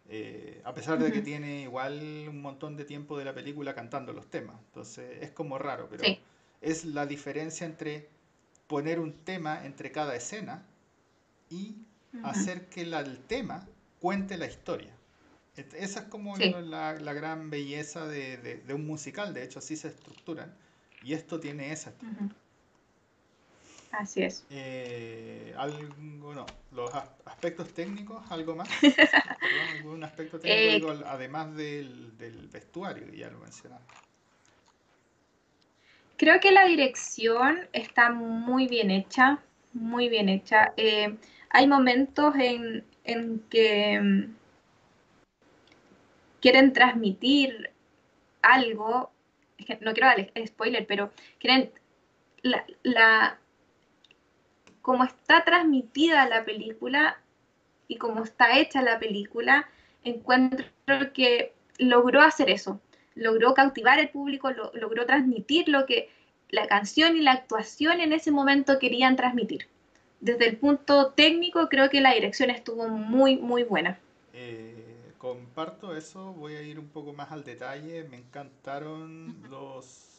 Eh, 0.10 0.62
a 0.66 0.74
pesar 0.74 1.00
de 1.00 1.12
que 1.12 1.22
tiene 1.22 1.62
igual 1.62 2.26
un 2.28 2.42
montón 2.42 2.76
de 2.76 2.86
tiempo 2.86 3.18
de 3.18 3.26
la 3.26 3.34
película 3.34 3.76
cantando 3.76 4.14
los 4.14 4.30
temas. 4.30 4.58
Entonces 4.68 5.22
es 5.22 5.32
como 5.32 5.58
raro, 5.58 5.88
pero 5.90 6.04
es 6.60 6.86
la 6.86 7.06
diferencia 7.06 7.66
entre 7.66 8.10
poner 8.68 9.00
un 9.00 9.14
tema 9.14 9.66
entre 9.66 9.92
cada 9.92 10.16
escena 10.16 10.66
y 11.50 11.76
hacer 12.24 12.68
que 12.68 12.82
el 12.82 13.20
tema 13.28 13.68
cuente 14.00 14.38
la 14.38 14.48
historia. 14.48 14.94
Esa 15.56 16.00
es 16.02 16.06
como 16.08 16.38
la, 16.38 16.94
gran 16.94 17.50
belleza 17.50 18.08
de, 18.08 18.64
un 18.74 18.86
musical, 18.86 19.34
de 19.34 19.44
hecho 19.44 19.60
así 19.60 19.76
se 19.76 19.90
estructuran. 19.90 20.54
Y 21.04 21.14
esto 21.14 21.40
tiene 21.40 21.72
esa 21.72 21.90
estructura. 21.92 22.36
Así 23.92 24.24
es. 24.24 24.46
Eh, 24.50 25.54
algo, 25.58 26.34
no, 26.34 26.46
los 26.72 26.94
aspectos 27.26 27.74
técnicos, 27.74 28.24
algo 28.32 28.56
más. 28.56 28.70
¿Algún 29.78 30.04
aspecto 30.04 30.40
técnico, 30.40 30.94
eh, 30.94 31.04
además 31.06 31.56
del, 31.56 32.14
vestuario, 32.52 33.08
ya 33.14 33.30
lo 33.30 33.40
mencionaste? 33.40 33.94
Creo 36.18 36.40
que 36.40 36.52
la 36.52 36.66
dirección 36.66 37.68
está 37.74 38.12
muy 38.12 38.68
bien 38.68 38.92
hecha, 38.92 39.40
muy 39.74 40.08
bien 40.08 40.30
hecha. 40.30 40.74
Eh, 40.78 41.18
hay 41.50 41.68
momentos 41.68 42.36
en, 42.36 42.86
en 43.04 43.40
que 43.50 44.00
mm, 44.00 44.36
quieren 46.40 46.72
transmitir 46.74 47.72
algo, 48.42 49.12
no 49.82 49.94
quiero 49.94 50.08
darle 50.08 50.32
spoiler, 50.48 50.86
pero 50.88 51.12
quieren 51.40 51.72
la, 52.44 52.66
la 52.84 53.41
como 54.82 55.04
está 55.04 55.44
transmitida 55.44 56.28
la 56.28 56.44
película 56.44 57.18
y 57.88 57.98
como 57.98 58.24
está 58.24 58.58
hecha 58.58 58.82
la 58.82 59.00
película, 59.00 59.70
encuentro 60.04 60.66
que 61.14 61.54
logró 61.78 62.22
hacer 62.22 62.50
eso, 62.50 62.80
logró 63.16 63.54
cautivar 63.54 64.00
al 64.00 64.10
público, 64.10 64.52
logró 64.74 65.06
transmitir 65.06 65.68
lo 65.68 65.86
que 65.86 66.10
la 66.50 66.68
canción 66.68 67.16
y 67.18 67.22
la 67.22 67.32
actuación 67.32 68.02
en 68.02 68.14
ese 68.14 68.32
momento 68.32 68.80
querían 68.80 69.16
transmitir. 69.16 69.68
Desde 70.20 70.48
el 70.48 70.58
punto 70.58 71.12
técnico 71.14 71.68
creo 71.70 71.90
que 71.90 72.02
la 72.02 72.14
dirección 72.14 72.50
estuvo 72.50 72.88
muy, 72.88 73.38
muy 73.38 73.64
buena. 73.64 74.00
Eh, 74.34 75.14
comparto 75.18 75.96
eso, 75.96 76.34
voy 76.34 76.56
a 76.56 76.62
ir 76.62 76.80
un 76.80 76.88
poco 76.90 77.14
más 77.14 77.32
al 77.32 77.44
detalle, 77.44 78.04
me 78.04 78.18
encantaron 78.18 79.36
los 79.50 80.11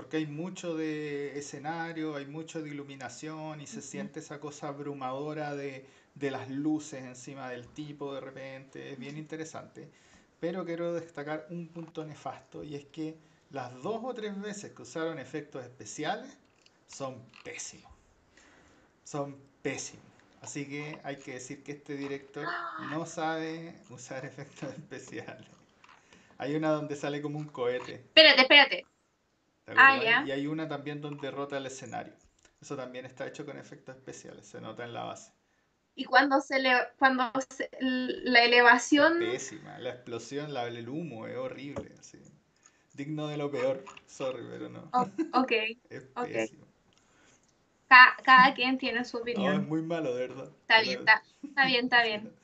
porque 0.00 0.16
hay 0.16 0.26
mucho 0.26 0.74
de 0.74 1.38
escenario, 1.38 2.16
hay 2.16 2.24
mucho 2.24 2.62
de 2.62 2.70
iluminación 2.70 3.60
y 3.60 3.66
se 3.66 3.82
siente 3.82 4.20
esa 4.20 4.40
cosa 4.40 4.68
abrumadora 4.68 5.54
de, 5.54 5.84
las 6.18 6.48
luces 6.48 7.04
encima 7.04 7.50
del 7.50 7.68
tipo 7.68 8.14
de 8.14 8.22
repente, 8.22 8.92
es 8.92 8.98
bien 8.98 9.18
interesante. 9.18 9.90
Pero 10.40 10.64
quiero 10.64 10.94
destacar 10.94 11.46
un 11.50 11.68
punto 11.68 12.02
nefasto 12.06 12.64
y 12.64 12.76
es 12.76 12.86
que 12.86 13.18
las 13.50 13.74
dos 13.82 14.00
o 14.02 14.14
tres 14.14 14.40
veces 14.40 14.72
que 14.72 14.80
usaron 14.80 15.18
efectos 15.18 15.62
especiales 15.64 16.34
son 16.86 17.22
pésimos. 17.44 17.92
Son 19.04 19.36
pésimos. 19.60 20.06
Así 20.40 20.66
que 20.66 20.98
hay 21.04 21.16
que 21.16 21.34
decir 21.34 21.62
que 21.62 21.72
este 21.72 21.98
director 21.98 22.46
no 22.88 23.04
sabe 23.04 23.74
usar 23.90 24.24
efectos 24.24 24.72
especiales. 24.78 25.46
Hay 26.38 26.56
una 26.56 26.70
donde 26.70 26.96
sale 26.96 27.20
como 27.20 27.38
un 27.38 27.48
cohete. 27.48 27.96
Espérate, 27.96 28.40
espérate. 28.40 28.86
Ah, 29.76 30.00
y 30.24 30.30
hay 30.30 30.46
una 30.46 30.68
también 30.68 31.00
donde 31.00 31.30
rota 31.30 31.58
el 31.58 31.66
escenario. 31.66 32.14
Eso 32.60 32.76
también 32.76 33.06
está 33.06 33.26
hecho 33.26 33.44
con 33.46 33.58
efectos 33.58 33.96
especiales, 33.96 34.46
se 34.46 34.60
nota 34.60 34.84
en 34.84 34.92
la 34.92 35.04
base. 35.04 35.32
Y 35.94 36.04
cuando 36.04 36.40
se 36.40 36.58
le, 36.58 36.72
cuando 36.98 37.30
la 37.80 38.44
elevación. 38.44 39.12
pésima, 39.18 39.78
la 39.78 39.90
explosión, 39.90 40.52
la, 40.52 40.66
el 40.66 40.88
humo 40.88 41.26
es 41.28 41.36
horrible. 41.36 41.92
digno 42.94 43.26
de 43.28 43.36
lo 43.36 43.50
peor. 43.50 43.84
Sorry, 44.06 44.44
pero 44.50 44.68
no. 44.68 44.92
Oh, 44.92 45.06
ok. 45.32 45.52
es 45.90 46.04
ok. 46.14 46.28
pésimo. 46.32 46.66
Ca- 47.90 48.16
cada 48.24 48.54
quien 48.54 48.78
tiene 48.78 49.04
su 49.04 49.18
No, 49.18 49.50
es 49.52 49.60
opinión. 49.60 49.66
muy 49.66 49.82
malo, 49.82 50.14
de 50.14 50.26
verdad. 50.28 50.50
Está 50.62 50.80
bien, 50.80 50.98
está, 51.00 51.22
está 51.42 51.66
bien, 51.66 51.84
está 51.84 52.02
bien. 52.04 52.30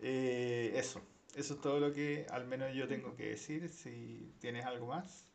Eh, 0.00 0.72
eso, 0.76 1.02
eso 1.34 1.54
es 1.54 1.60
todo 1.60 1.80
lo 1.80 1.92
que 1.92 2.26
al 2.30 2.46
menos 2.46 2.74
yo 2.74 2.88
tengo 2.88 3.16
que 3.16 3.30
decir. 3.30 3.68
Si 3.70 4.32
tienes 4.40 4.64
algo 4.66 4.86
más. 4.88 5.27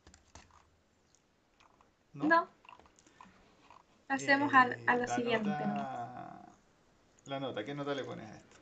¿No? 2.14 2.28
No. 2.28 2.48
Pasemos 4.06 4.52
a, 4.54 4.62
Eh, 4.64 4.76
a 4.86 4.96
lo 4.96 5.00
la 5.00 5.06
siguiente. 5.08 5.66
¿no? 5.66 5.74
nota- 5.74 6.52
La 7.26 7.40
nota, 7.40 7.64
¿qué 7.64 7.74
nota 7.74 7.94
le 7.94 8.04
pones 8.04 8.26
a 8.30 8.36
esto? 8.36 8.56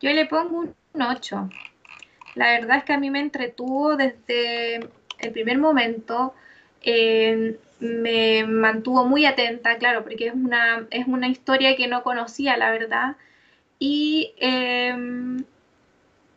Yo 0.00 0.10
le 0.12 0.26
pongo 0.26 0.58
un 0.60 0.74
8. 1.02 1.48
La 2.34 2.52
verdad 2.52 2.78
es 2.78 2.84
que 2.84 2.92
a 2.94 2.98
mí 2.98 3.10
me 3.10 3.20
entretuvo 3.20 3.96
desde 3.96 4.76
el 5.20 5.32
primer 5.32 5.58
momento. 5.58 6.34
eh, 6.82 7.58
me 7.80 8.44
mantuvo 8.46 9.04
muy 9.06 9.26
atenta, 9.26 9.78
claro, 9.78 10.02
porque 10.04 10.28
es 10.28 10.34
una, 10.34 10.86
es 10.90 11.06
una 11.08 11.28
historia 11.28 11.76
que 11.76 11.88
no 11.88 12.02
conocía, 12.04 12.56
la 12.56 12.70
verdad. 12.70 13.16
Y 13.78 14.34
eh, 14.38 14.96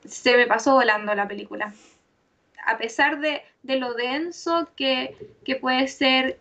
se 0.06 0.38
me 0.38 0.48
pasó 0.48 0.74
volando 0.76 1.14
la 1.16 1.28
película. 1.28 1.74
A 2.68 2.78
pesar 2.78 3.22
de, 3.22 3.44
lo 3.80 3.94
denso 3.94 4.68
que, 4.76 5.16
puede 5.56 5.88
ser, 5.88 6.38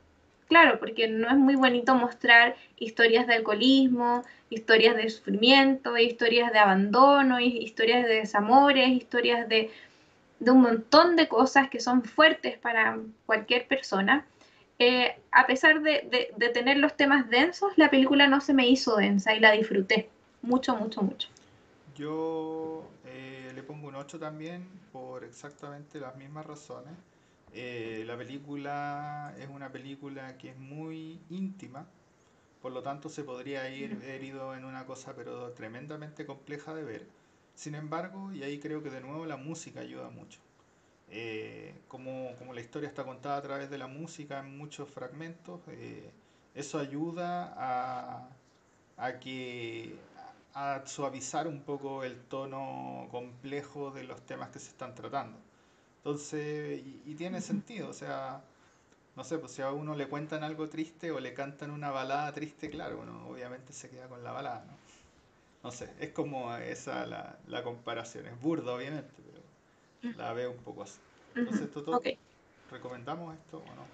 claro, 0.49 0.81
porque 0.81 1.07
no 1.07 1.29
es 1.29 1.37
muy 1.37 1.55
bonito 1.55 1.95
mostrar 1.95 2.57
historias 2.79 3.29
de 3.29 3.35
alcoholismo, 3.35 4.25
historias 4.51 4.97
de 4.97 5.09
sufrimiento, 5.09 5.97
historias 5.97 6.53
de 6.53 6.59
abandono, 6.59 7.39
hi- 7.39 7.63
historias 7.63 8.05
de 8.05 8.15
desamores, 8.15 8.89
historias 8.89 9.49
de, 9.49 9.71
un 10.51 10.63
montón 10.63 11.15
de 11.15 11.29
cosas 11.29 11.71
que 11.71 11.79
son 11.79 12.03
fuertes 12.03 12.59
para 12.59 12.99
cualquier 13.25 13.69
persona. 13.69 14.27
Eh, 14.81 15.15
a 15.31 15.47
pesar 15.47 15.81
de, 15.81 16.09
de- 16.37 16.49
tener 16.49 16.79
los 16.79 16.97
temas 16.97 17.31
densos, 17.31 17.73
la 17.77 17.89
película 17.89 18.27
no 18.27 18.41
se 18.41 18.53
me 18.53 18.67
hizo 18.69 18.97
densa 18.97 19.33
y 19.33 19.39
la 19.39 19.53
disfruté 19.53 20.09
mucho, 20.43 20.75
mucho, 20.75 21.03
mucho. 21.03 21.29
Yo 21.95 22.83
le 23.57 23.63
pongo 23.63 23.89
un 23.89 23.97
8 23.97 24.19
también 24.19 24.69
por 24.93 25.25
exactamente 25.25 25.99
las 25.99 26.15
mismas 26.17 26.47
razones. 26.47 26.95
Eh, 27.53 28.05
la 28.07 28.17
película 28.17 29.35
es 29.39 29.49
una 29.49 29.73
película 29.73 30.37
que 30.37 30.51
es 30.51 30.59
muy 30.59 31.19
íntima, 31.31 31.87
por 32.61 32.73
lo 32.73 32.83
tanto 32.83 33.09
se 33.09 33.25
podría 33.25 33.69
ir 33.71 33.95
Ujú. 33.95 34.03
herido 34.03 34.55
en 34.55 34.65
una 34.65 34.85
cosa 34.85 35.15
pero 35.17 35.53
tremendamente 35.53 36.27
compleja 36.27 36.75
de 36.75 36.85
ver. 36.85 37.07
Sin 37.55 37.75
embargo, 37.75 38.33
y 38.33 38.43
ahí 38.43 38.59
creo 38.59 38.83
que 38.83 38.91
de 38.91 39.01
nuevo 39.01 39.25
la 39.25 39.37
música 39.39 39.81
ayuda 39.81 40.11
mucho. 40.11 40.39
Eh, 41.09 41.81
como, 41.89 42.35
como 42.39 42.53
la 42.53 42.61
historia 42.61 42.89
está 42.89 43.05
contada 43.05 43.39
a 43.39 43.43
través 43.43 43.71
de 43.71 43.79
la 43.79 43.87
música 43.87 44.41
en 44.41 44.59
muchos 44.59 44.91
fragmentos, 44.91 45.61
eh, 45.69 46.11
eso 46.55 46.79
ayuda 46.79 47.55
a, 47.57 48.29
a 48.99 49.19
que 49.21 49.97
a 50.57 50.87
suavizar 50.87 51.47
un 51.47 51.61
poco 51.63 52.03
el 52.03 52.19
tono 52.19 53.09
complejo 53.11 53.91
de 53.91 54.05
los 54.05 54.23
temas 54.23 54.49
que 54.51 54.59
se 54.59 54.71
están 54.71 54.95
tratando. 54.95 55.39
Entonces, 55.99 56.81
y, 56.81 57.03
y 57.05 57.15
tiene 57.15 57.43
sentido, 57.43 57.91
o 57.91 57.93
sea, 57.93 58.43
no 59.17 59.25
sé, 59.25 59.39
pues 59.39 59.53
si 59.53 59.61
a 59.63 59.71
uno 59.71 59.95
le 59.95 60.09
cuentan 60.09 60.45
algo 60.45 60.69
triste 60.71 61.11
o 61.11 61.21
le 61.21 61.35
cantan 61.35 61.71
una 61.71 61.91
balada 61.91 62.33
triste, 62.33 62.71
claro, 62.71 63.01
uno 63.03 63.29
obviamente 63.29 63.75
se 63.75 63.91
queda 63.91 64.09
con 64.09 64.25
la 64.25 64.33
balada, 64.33 64.65
¿no? 64.67 64.77
No 65.63 65.71
sé, 65.73 65.91
es 66.01 66.13
como 66.13 66.55
esa 66.57 67.05
la, 67.07 67.39
la 67.49 67.63
comparación, 67.63 68.27
es 68.27 68.41
burda 68.41 68.73
obviamente, 68.75 69.13
pero 69.27 70.17
la 70.17 70.33
veo 70.33 70.53
un 70.53 70.59
poco 70.59 70.85
así. 70.85 71.01
Entonces. 71.35 72.19
¿recomendamos 72.71 73.35
esto 73.35 73.59
o 73.59 73.75
no? 73.75 73.87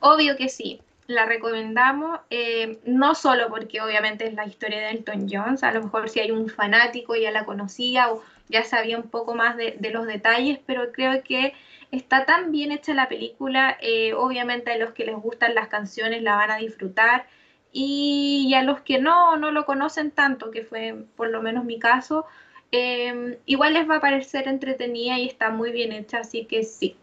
Obvio 0.00 0.36
que 0.36 0.48
sí, 0.48 0.80
la 1.10 1.26
recomendamos, 1.26 2.20
eh, 2.30 2.78
no 2.84 3.14
solo 3.16 3.48
porque 3.48 3.80
obviamente 3.80 4.26
es 4.26 4.34
la 4.34 4.46
historia 4.46 4.78
de 4.78 4.90
Elton 4.90 5.26
John, 5.28 5.58
a 5.60 5.72
lo 5.72 5.82
mejor 5.82 6.08
si 6.08 6.20
hay 6.20 6.30
un 6.30 6.48
fanático 6.48 7.16
ya 7.16 7.32
la 7.32 7.44
conocía 7.44 8.12
o 8.12 8.22
ya 8.48 8.64
sabía 8.64 8.96
un 8.96 9.10
poco 9.10 9.34
más 9.34 9.56
de, 9.56 9.76
los 9.92 10.06
detalles, 10.06 10.60
pero 10.66 10.92
creo 10.92 11.22
que 11.24 11.52
está 11.90 12.26
tan 12.26 12.52
bien 12.52 12.70
hecha 12.70 12.94
la 12.94 13.08
película, 13.08 13.76
eh, 13.80 14.14
obviamente 14.14 14.70
a 14.70 14.78
los 14.78 14.92
que 14.92 15.04
les 15.04 15.16
gustan 15.16 15.54
las 15.56 15.68
canciones 15.68 16.22
la 16.22 16.36
van 16.36 16.52
a 16.52 16.56
disfrutar 16.58 17.26
y, 17.72 18.46
y 18.48 18.54
a 18.54 18.62
los 18.62 18.80
que 18.80 19.00
no, 19.00 19.36
no 19.36 19.50
lo 19.50 19.66
conocen 19.66 20.12
tanto, 20.12 20.52
que 20.52 20.62
fue 20.62 20.94
por 21.16 21.28
lo 21.28 21.42
menos 21.42 21.64
mi 21.64 21.80
caso, 21.80 22.26
eh, 22.70 23.38
igual 23.46 23.74
les 23.74 23.90
va 23.90 23.96
a 23.96 24.00
parecer 24.00 24.46
entretenida 24.46 25.18
y 25.18 25.26
está 25.26 25.50
muy 25.50 25.72
bien 25.72 25.90
hecha, 25.92 26.18
así 26.18 26.44
que 26.44 26.62
sí, 26.62 26.96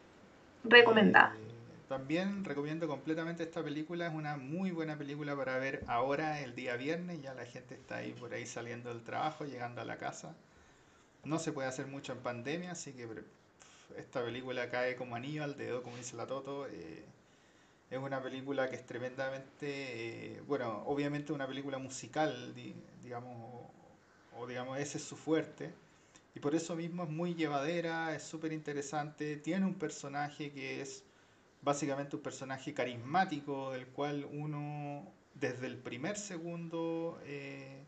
recomendada. 0.64 1.36
También 1.88 2.44
recomiendo 2.44 2.88
completamente 2.88 3.44
esta 3.44 3.64
película, 3.64 4.08
es 4.08 4.14
una 4.14 4.36
muy 4.38 4.72
buena 4.72 4.98
película 4.98 5.36
para 5.38 5.58
ver 5.58 5.84
ahora, 5.88 6.42
el 6.42 6.54
día 6.54 6.76
viernes, 6.76 7.22
ya 7.22 7.34
la 7.34 7.46
gente 7.46 7.76
está 7.76 7.98
ahí 7.98 8.12
por 8.14 8.34
ahí 8.34 8.46
saliendo 8.46 8.90
del 8.90 9.04
trabajo, 9.04 9.46
llegando 9.46 9.82
a 9.82 9.86
la 9.86 9.98
casa. 9.98 10.36
No 11.26 11.40
se 11.40 11.54
puede 11.54 11.68
hacer 11.70 11.88
mucho 11.88 12.14
en 12.14 12.20
pandemia, 12.20 12.72
así 12.74 12.94
que 12.94 13.08
esta 13.98 14.24
película 14.24 14.70
cae 14.72 14.96
como 14.98 15.16
anillo 15.16 15.44
al 15.44 15.58
dedo, 15.58 15.84
como 15.84 15.98
dice 15.98 16.18
la 16.18 16.28
Toto. 16.28 16.68
eh, 16.70 17.06
es 17.90 18.00
una 18.00 18.22
película 18.22 18.70
que 18.70 18.76
es 18.76 18.86
tremendamente, 18.86 20.36
eh, 20.38 20.42
bueno, 20.48 20.84
obviamente 20.86 21.32
una 21.34 21.48
película 21.48 21.78
musical, 21.78 22.54
di- 22.54 22.76
digamos, 23.02 23.36
o, 24.34 24.40
o 24.42 24.48
digamos, 24.48 24.78
ese 24.80 24.98
es 24.98 25.04
su 25.06 25.16
fuerte. 25.16 25.74
Y 26.36 26.40
por 26.40 26.56
eso 26.56 26.76
mismo 26.76 27.04
es 27.04 27.10
muy 27.10 27.34
llevadera, 27.36 28.16
es 28.16 28.24
súper 28.24 28.54
interesante, 28.54 29.38
tiene 29.38 29.66
un 29.66 29.76
personaje 29.76 30.52
que 30.54 30.82
es 30.82 31.04
básicamente 31.68 32.16
un 32.16 32.22
personaje 32.24 32.74
carismático, 32.74 33.72
del 33.72 33.88
cual 33.88 34.26
uno 34.32 35.12
desde 35.36 35.68
el 35.68 35.78
primer 35.78 36.18
segundo 36.18 37.20
eh, 37.26 37.84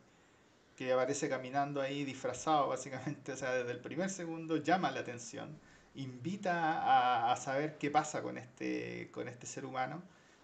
que 0.75 0.91
aparece 0.93 1.29
caminando 1.29 1.81
ahí 1.81 2.03
disfrazado, 2.05 2.67
básicamente, 2.67 3.31
o 3.31 3.37
sea, 3.37 3.53
desde 3.53 3.71
el 3.71 3.79
primer 3.79 4.09
segundo 4.09 4.57
llama 4.57 4.91
la 4.91 4.99
atención, 5.01 5.57
invita 5.95 6.53
a, 6.81 7.31
a 7.31 7.35
saber 7.37 7.77
qué 7.77 7.89
pasa 7.89 8.21
con 8.21 8.37
este, 8.37 9.09
con 9.11 9.27
este 9.29 9.47
ser 9.47 9.65
humano. 9.65 10.03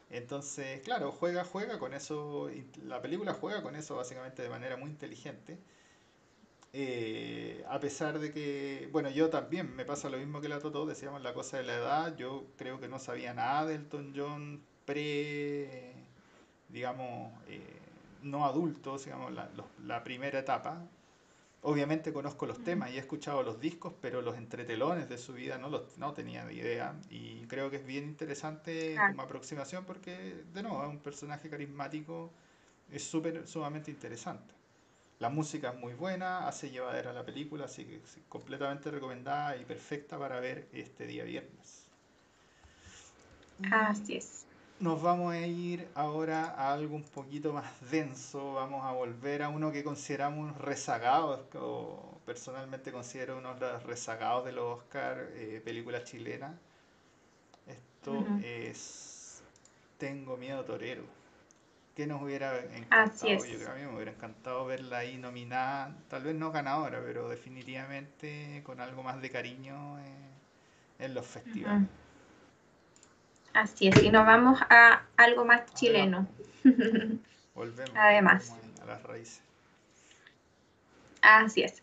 Entonces, 0.10 0.82
claro, 0.82 1.12
juega, 1.12 1.44
juega 1.44 1.78
con 1.80 1.94
eso, 1.94 2.50
la 2.84 3.02
película 3.02 3.34
juega 3.34 3.62
con 3.64 3.76
eso 3.76 3.96
básicamente 3.96 4.44
de 4.44 4.50
manera 4.50 4.78
muy 4.78 4.90
inteligente. 4.92 5.60
Eh, 6.78 7.64
a 7.70 7.80
pesar 7.80 8.20
de 8.20 8.34
que, 8.34 8.90
bueno, 8.92 9.10
yo 9.10 9.30
también 9.30 9.74
me 9.76 9.86
pasa 9.86 10.10
lo 10.10 10.18
mismo 10.18 10.42
que 10.42 10.50
la 10.50 10.60
Toto, 10.60 10.86
decíamos 10.86 11.22
la 11.22 11.34
cosa 11.34 11.58
de 11.58 11.64
la 11.64 11.76
edad, 11.76 12.18
yo 12.18 12.48
creo 12.58 12.80
que 12.82 12.90
no 12.90 13.00
sabía 13.00 13.34
nada 13.34 13.66
de 13.66 13.76
Elton 13.76 14.14
John 14.16 14.62
pre, 14.86 15.94
digamos, 16.70 17.32
eh, 17.48 17.80
no 18.24 18.46
adultos, 18.46 19.06
digamos, 19.06 19.32
la, 19.34 19.50
los- 19.56 19.68
la 19.86 20.04
primera 20.04 20.40
etapa. 20.40 20.90
Obviamente 21.64 22.14
conozco 22.14 22.46
los 22.46 22.64
temas 22.64 22.92
y 22.92 22.98
he 22.98 23.00
escuchado 23.00 23.44
los 23.44 23.60
discos, 23.60 23.94
pero 24.02 24.22
los 24.22 24.38
entretelones 24.38 25.10
de 25.10 25.18
su 25.18 25.34
vida 25.34 25.58
no 25.58 25.70
los 25.70 25.98
no 25.98 26.14
tenía 26.14 26.46
ni 26.46 26.56
idea. 26.56 26.96
Y 27.10 27.48
creo 27.48 27.72
que 27.72 27.78
es 27.78 27.86
bien 27.86 28.06
interesante 28.06 28.94
Claro. 28.94 29.08
como 29.08 29.22
aproximación 29.24 29.86
porque, 29.86 30.44
de 30.54 30.64
nuevo, 30.64 30.84
es 30.84 30.90
un 30.90 31.00
personaje 31.00 31.50
carismático, 31.50 32.32
es 32.92 33.04
súper, 33.04 33.48
sumamente 33.48 33.92
interesante. 33.92 34.54
La 35.20 35.30
música 35.30 35.72
es 35.72 35.80
muy 35.80 35.94
buena, 35.94 36.48
hace 36.48 36.70
llevadera 36.72 37.12
la 37.14 37.26
película, 37.26 37.66
así 37.66 37.86
que 37.86 38.02
sí, 38.06 38.24
completamente 38.30 38.92
recomendada 38.92 39.58
y 39.58 39.66
perfecta 39.66 40.18
para 40.20 40.40
ver 40.40 40.70
este 40.72 41.06
día 41.08 41.24
viernes. 41.26 41.88
Así 43.72 44.16
es. 44.16 44.46
nos 44.80 45.02
vamos 45.02 45.34
a 45.34 45.46
ir 45.48 45.88
ahora 45.96 46.46
a 46.52 46.74
algo 46.74 46.96
un 46.96 47.04
poquito 47.04 47.54
más 47.54 47.66
denso, 47.92 48.54
vamos 48.54 48.86
a 48.86 48.92
volver 48.92 49.44
a 49.44 49.50
uno 49.50 49.72
que 49.72 49.84
consideramos 49.84 50.58
rezagados, 50.58 51.42
o 51.56 52.20
personalmente 52.26 52.92
considero 52.92 53.38
uno 53.38 53.54
de 53.56 53.72
los 53.72 53.84
rezagados 53.84 54.46
de 54.46 54.52
los 54.54 54.80
Oscar, 54.80 55.30
eh, 55.34 55.62
película 55.64 56.04
chilena. 56.04 56.60
Esto 57.68 58.30
Ujú. 58.30 58.40
es 58.40 59.44
Tengo 59.98 60.38
miedo 60.38 60.66
torero. 60.66 61.06
Que 61.96 62.06
nos 62.06 62.22
hubiera 62.22 62.52
Así 62.90 63.30
encantado? 63.30 63.30
Yo 63.30 63.40
creo 63.40 63.60
que 63.60 63.72
a 63.72 63.74
mí 63.76 63.82
me 63.82 63.96
hubiera 63.96 64.12
encantado 64.12 64.66
verla 64.66 64.98
ahí 65.00 65.18
nominada, 65.18 65.96
tal 66.10 66.24
vez 66.24 66.36
no 66.36 66.52
ganadora, 66.52 67.02
pero 67.04 67.30
definitivamente 67.30 68.62
con 68.66 68.82
algo 68.82 69.02
más 69.02 69.22
de 69.22 69.30
cariño 69.30 69.98
eh, 70.00 71.06
en 71.06 71.14
los 71.14 71.26
festivales. 71.26 71.88
Así 73.54 73.88
es. 73.88 74.04
Y 74.04 74.10
nos 74.12 74.26
vamos 74.26 74.60
a 74.70 75.04
algo 75.16 75.46
más 75.46 75.74
chileno. 75.74 76.28
volvemos, 77.56 77.96
Además. 77.96 78.50
volvemos 78.50 78.80
ahí 78.80 78.84
a 78.84 78.86
las 78.86 79.04
raíces. 79.04 79.42
Así 81.22 81.64
es. 81.64 81.82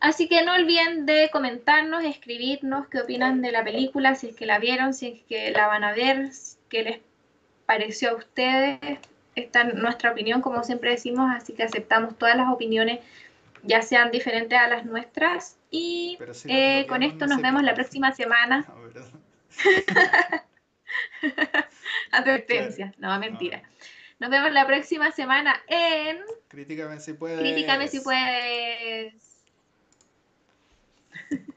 Así 0.00 0.28
que 0.28 0.42
no 0.44 0.54
olviden 0.54 1.04
de 1.04 1.28
comentarnos, 1.30 2.04
escribirnos 2.04 2.88
qué 2.88 3.00
opinan 3.00 3.42
de 3.42 3.52
la 3.52 3.64
película, 3.64 4.14
si 4.14 4.28
es 4.28 4.36
que 4.36 4.46
la 4.46 4.58
vieron, 4.58 4.94
si 4.94 5.08
es 5.08 5.22
que 5.24 5.50
la 5.50 5.66
van 5.66 5.84
a 5.84 5.92
ver, 5.92 6.30
qué 6.68 6.82
les 6.82 7.00
pareció 7.66 8.10
a 8.10 8.14
ustedes. 8.14 8.98
Esta 9.36 9.62
es 9.62 9.74
nuestra 9.74 10.10
opinión, 10.10 10.42
como 10.42 10.64
siempre 10.64 10.90
decimos, 10.90 11.30
así 11.34 11.52
que 11.52 11.62
aceptamos 11.62 12.18
todas 12.18 12.36
las 12.36 12.52
opiniones 12.52 13.00
ya 13.62 13.82
sean 13.82 14.10
diferentes 14.10 14.58
a 14.58 14.66
las 14.68 14.84
nuestras. 14.84 15.58
Y 15.70 16.18
eh, 16.46 16.86
con 16.88 17.02
esto 17.02 17.26
nos 17.26 17.42
vemos 17.42 17.62
la 17.62 17.74
próxima 17.74 18.12
semana. 18.12 18.66
Advertencia, 22.12 22.94
no, 22.98 23.18
mentira. 23.18 23.62
Nos 24.18 24.30
vemos 24.30 24.50
la 24.52 24.66
próxima 24.66 25.10
semana 25.12 25.54
en. 25.68 26.18
Críticame 26.48 26.98
si 27.00 27.12
puedes. 27.12 27.38
Críticame 27.38 27.88
si 27.88 28.00
puedes. 28.00 29.14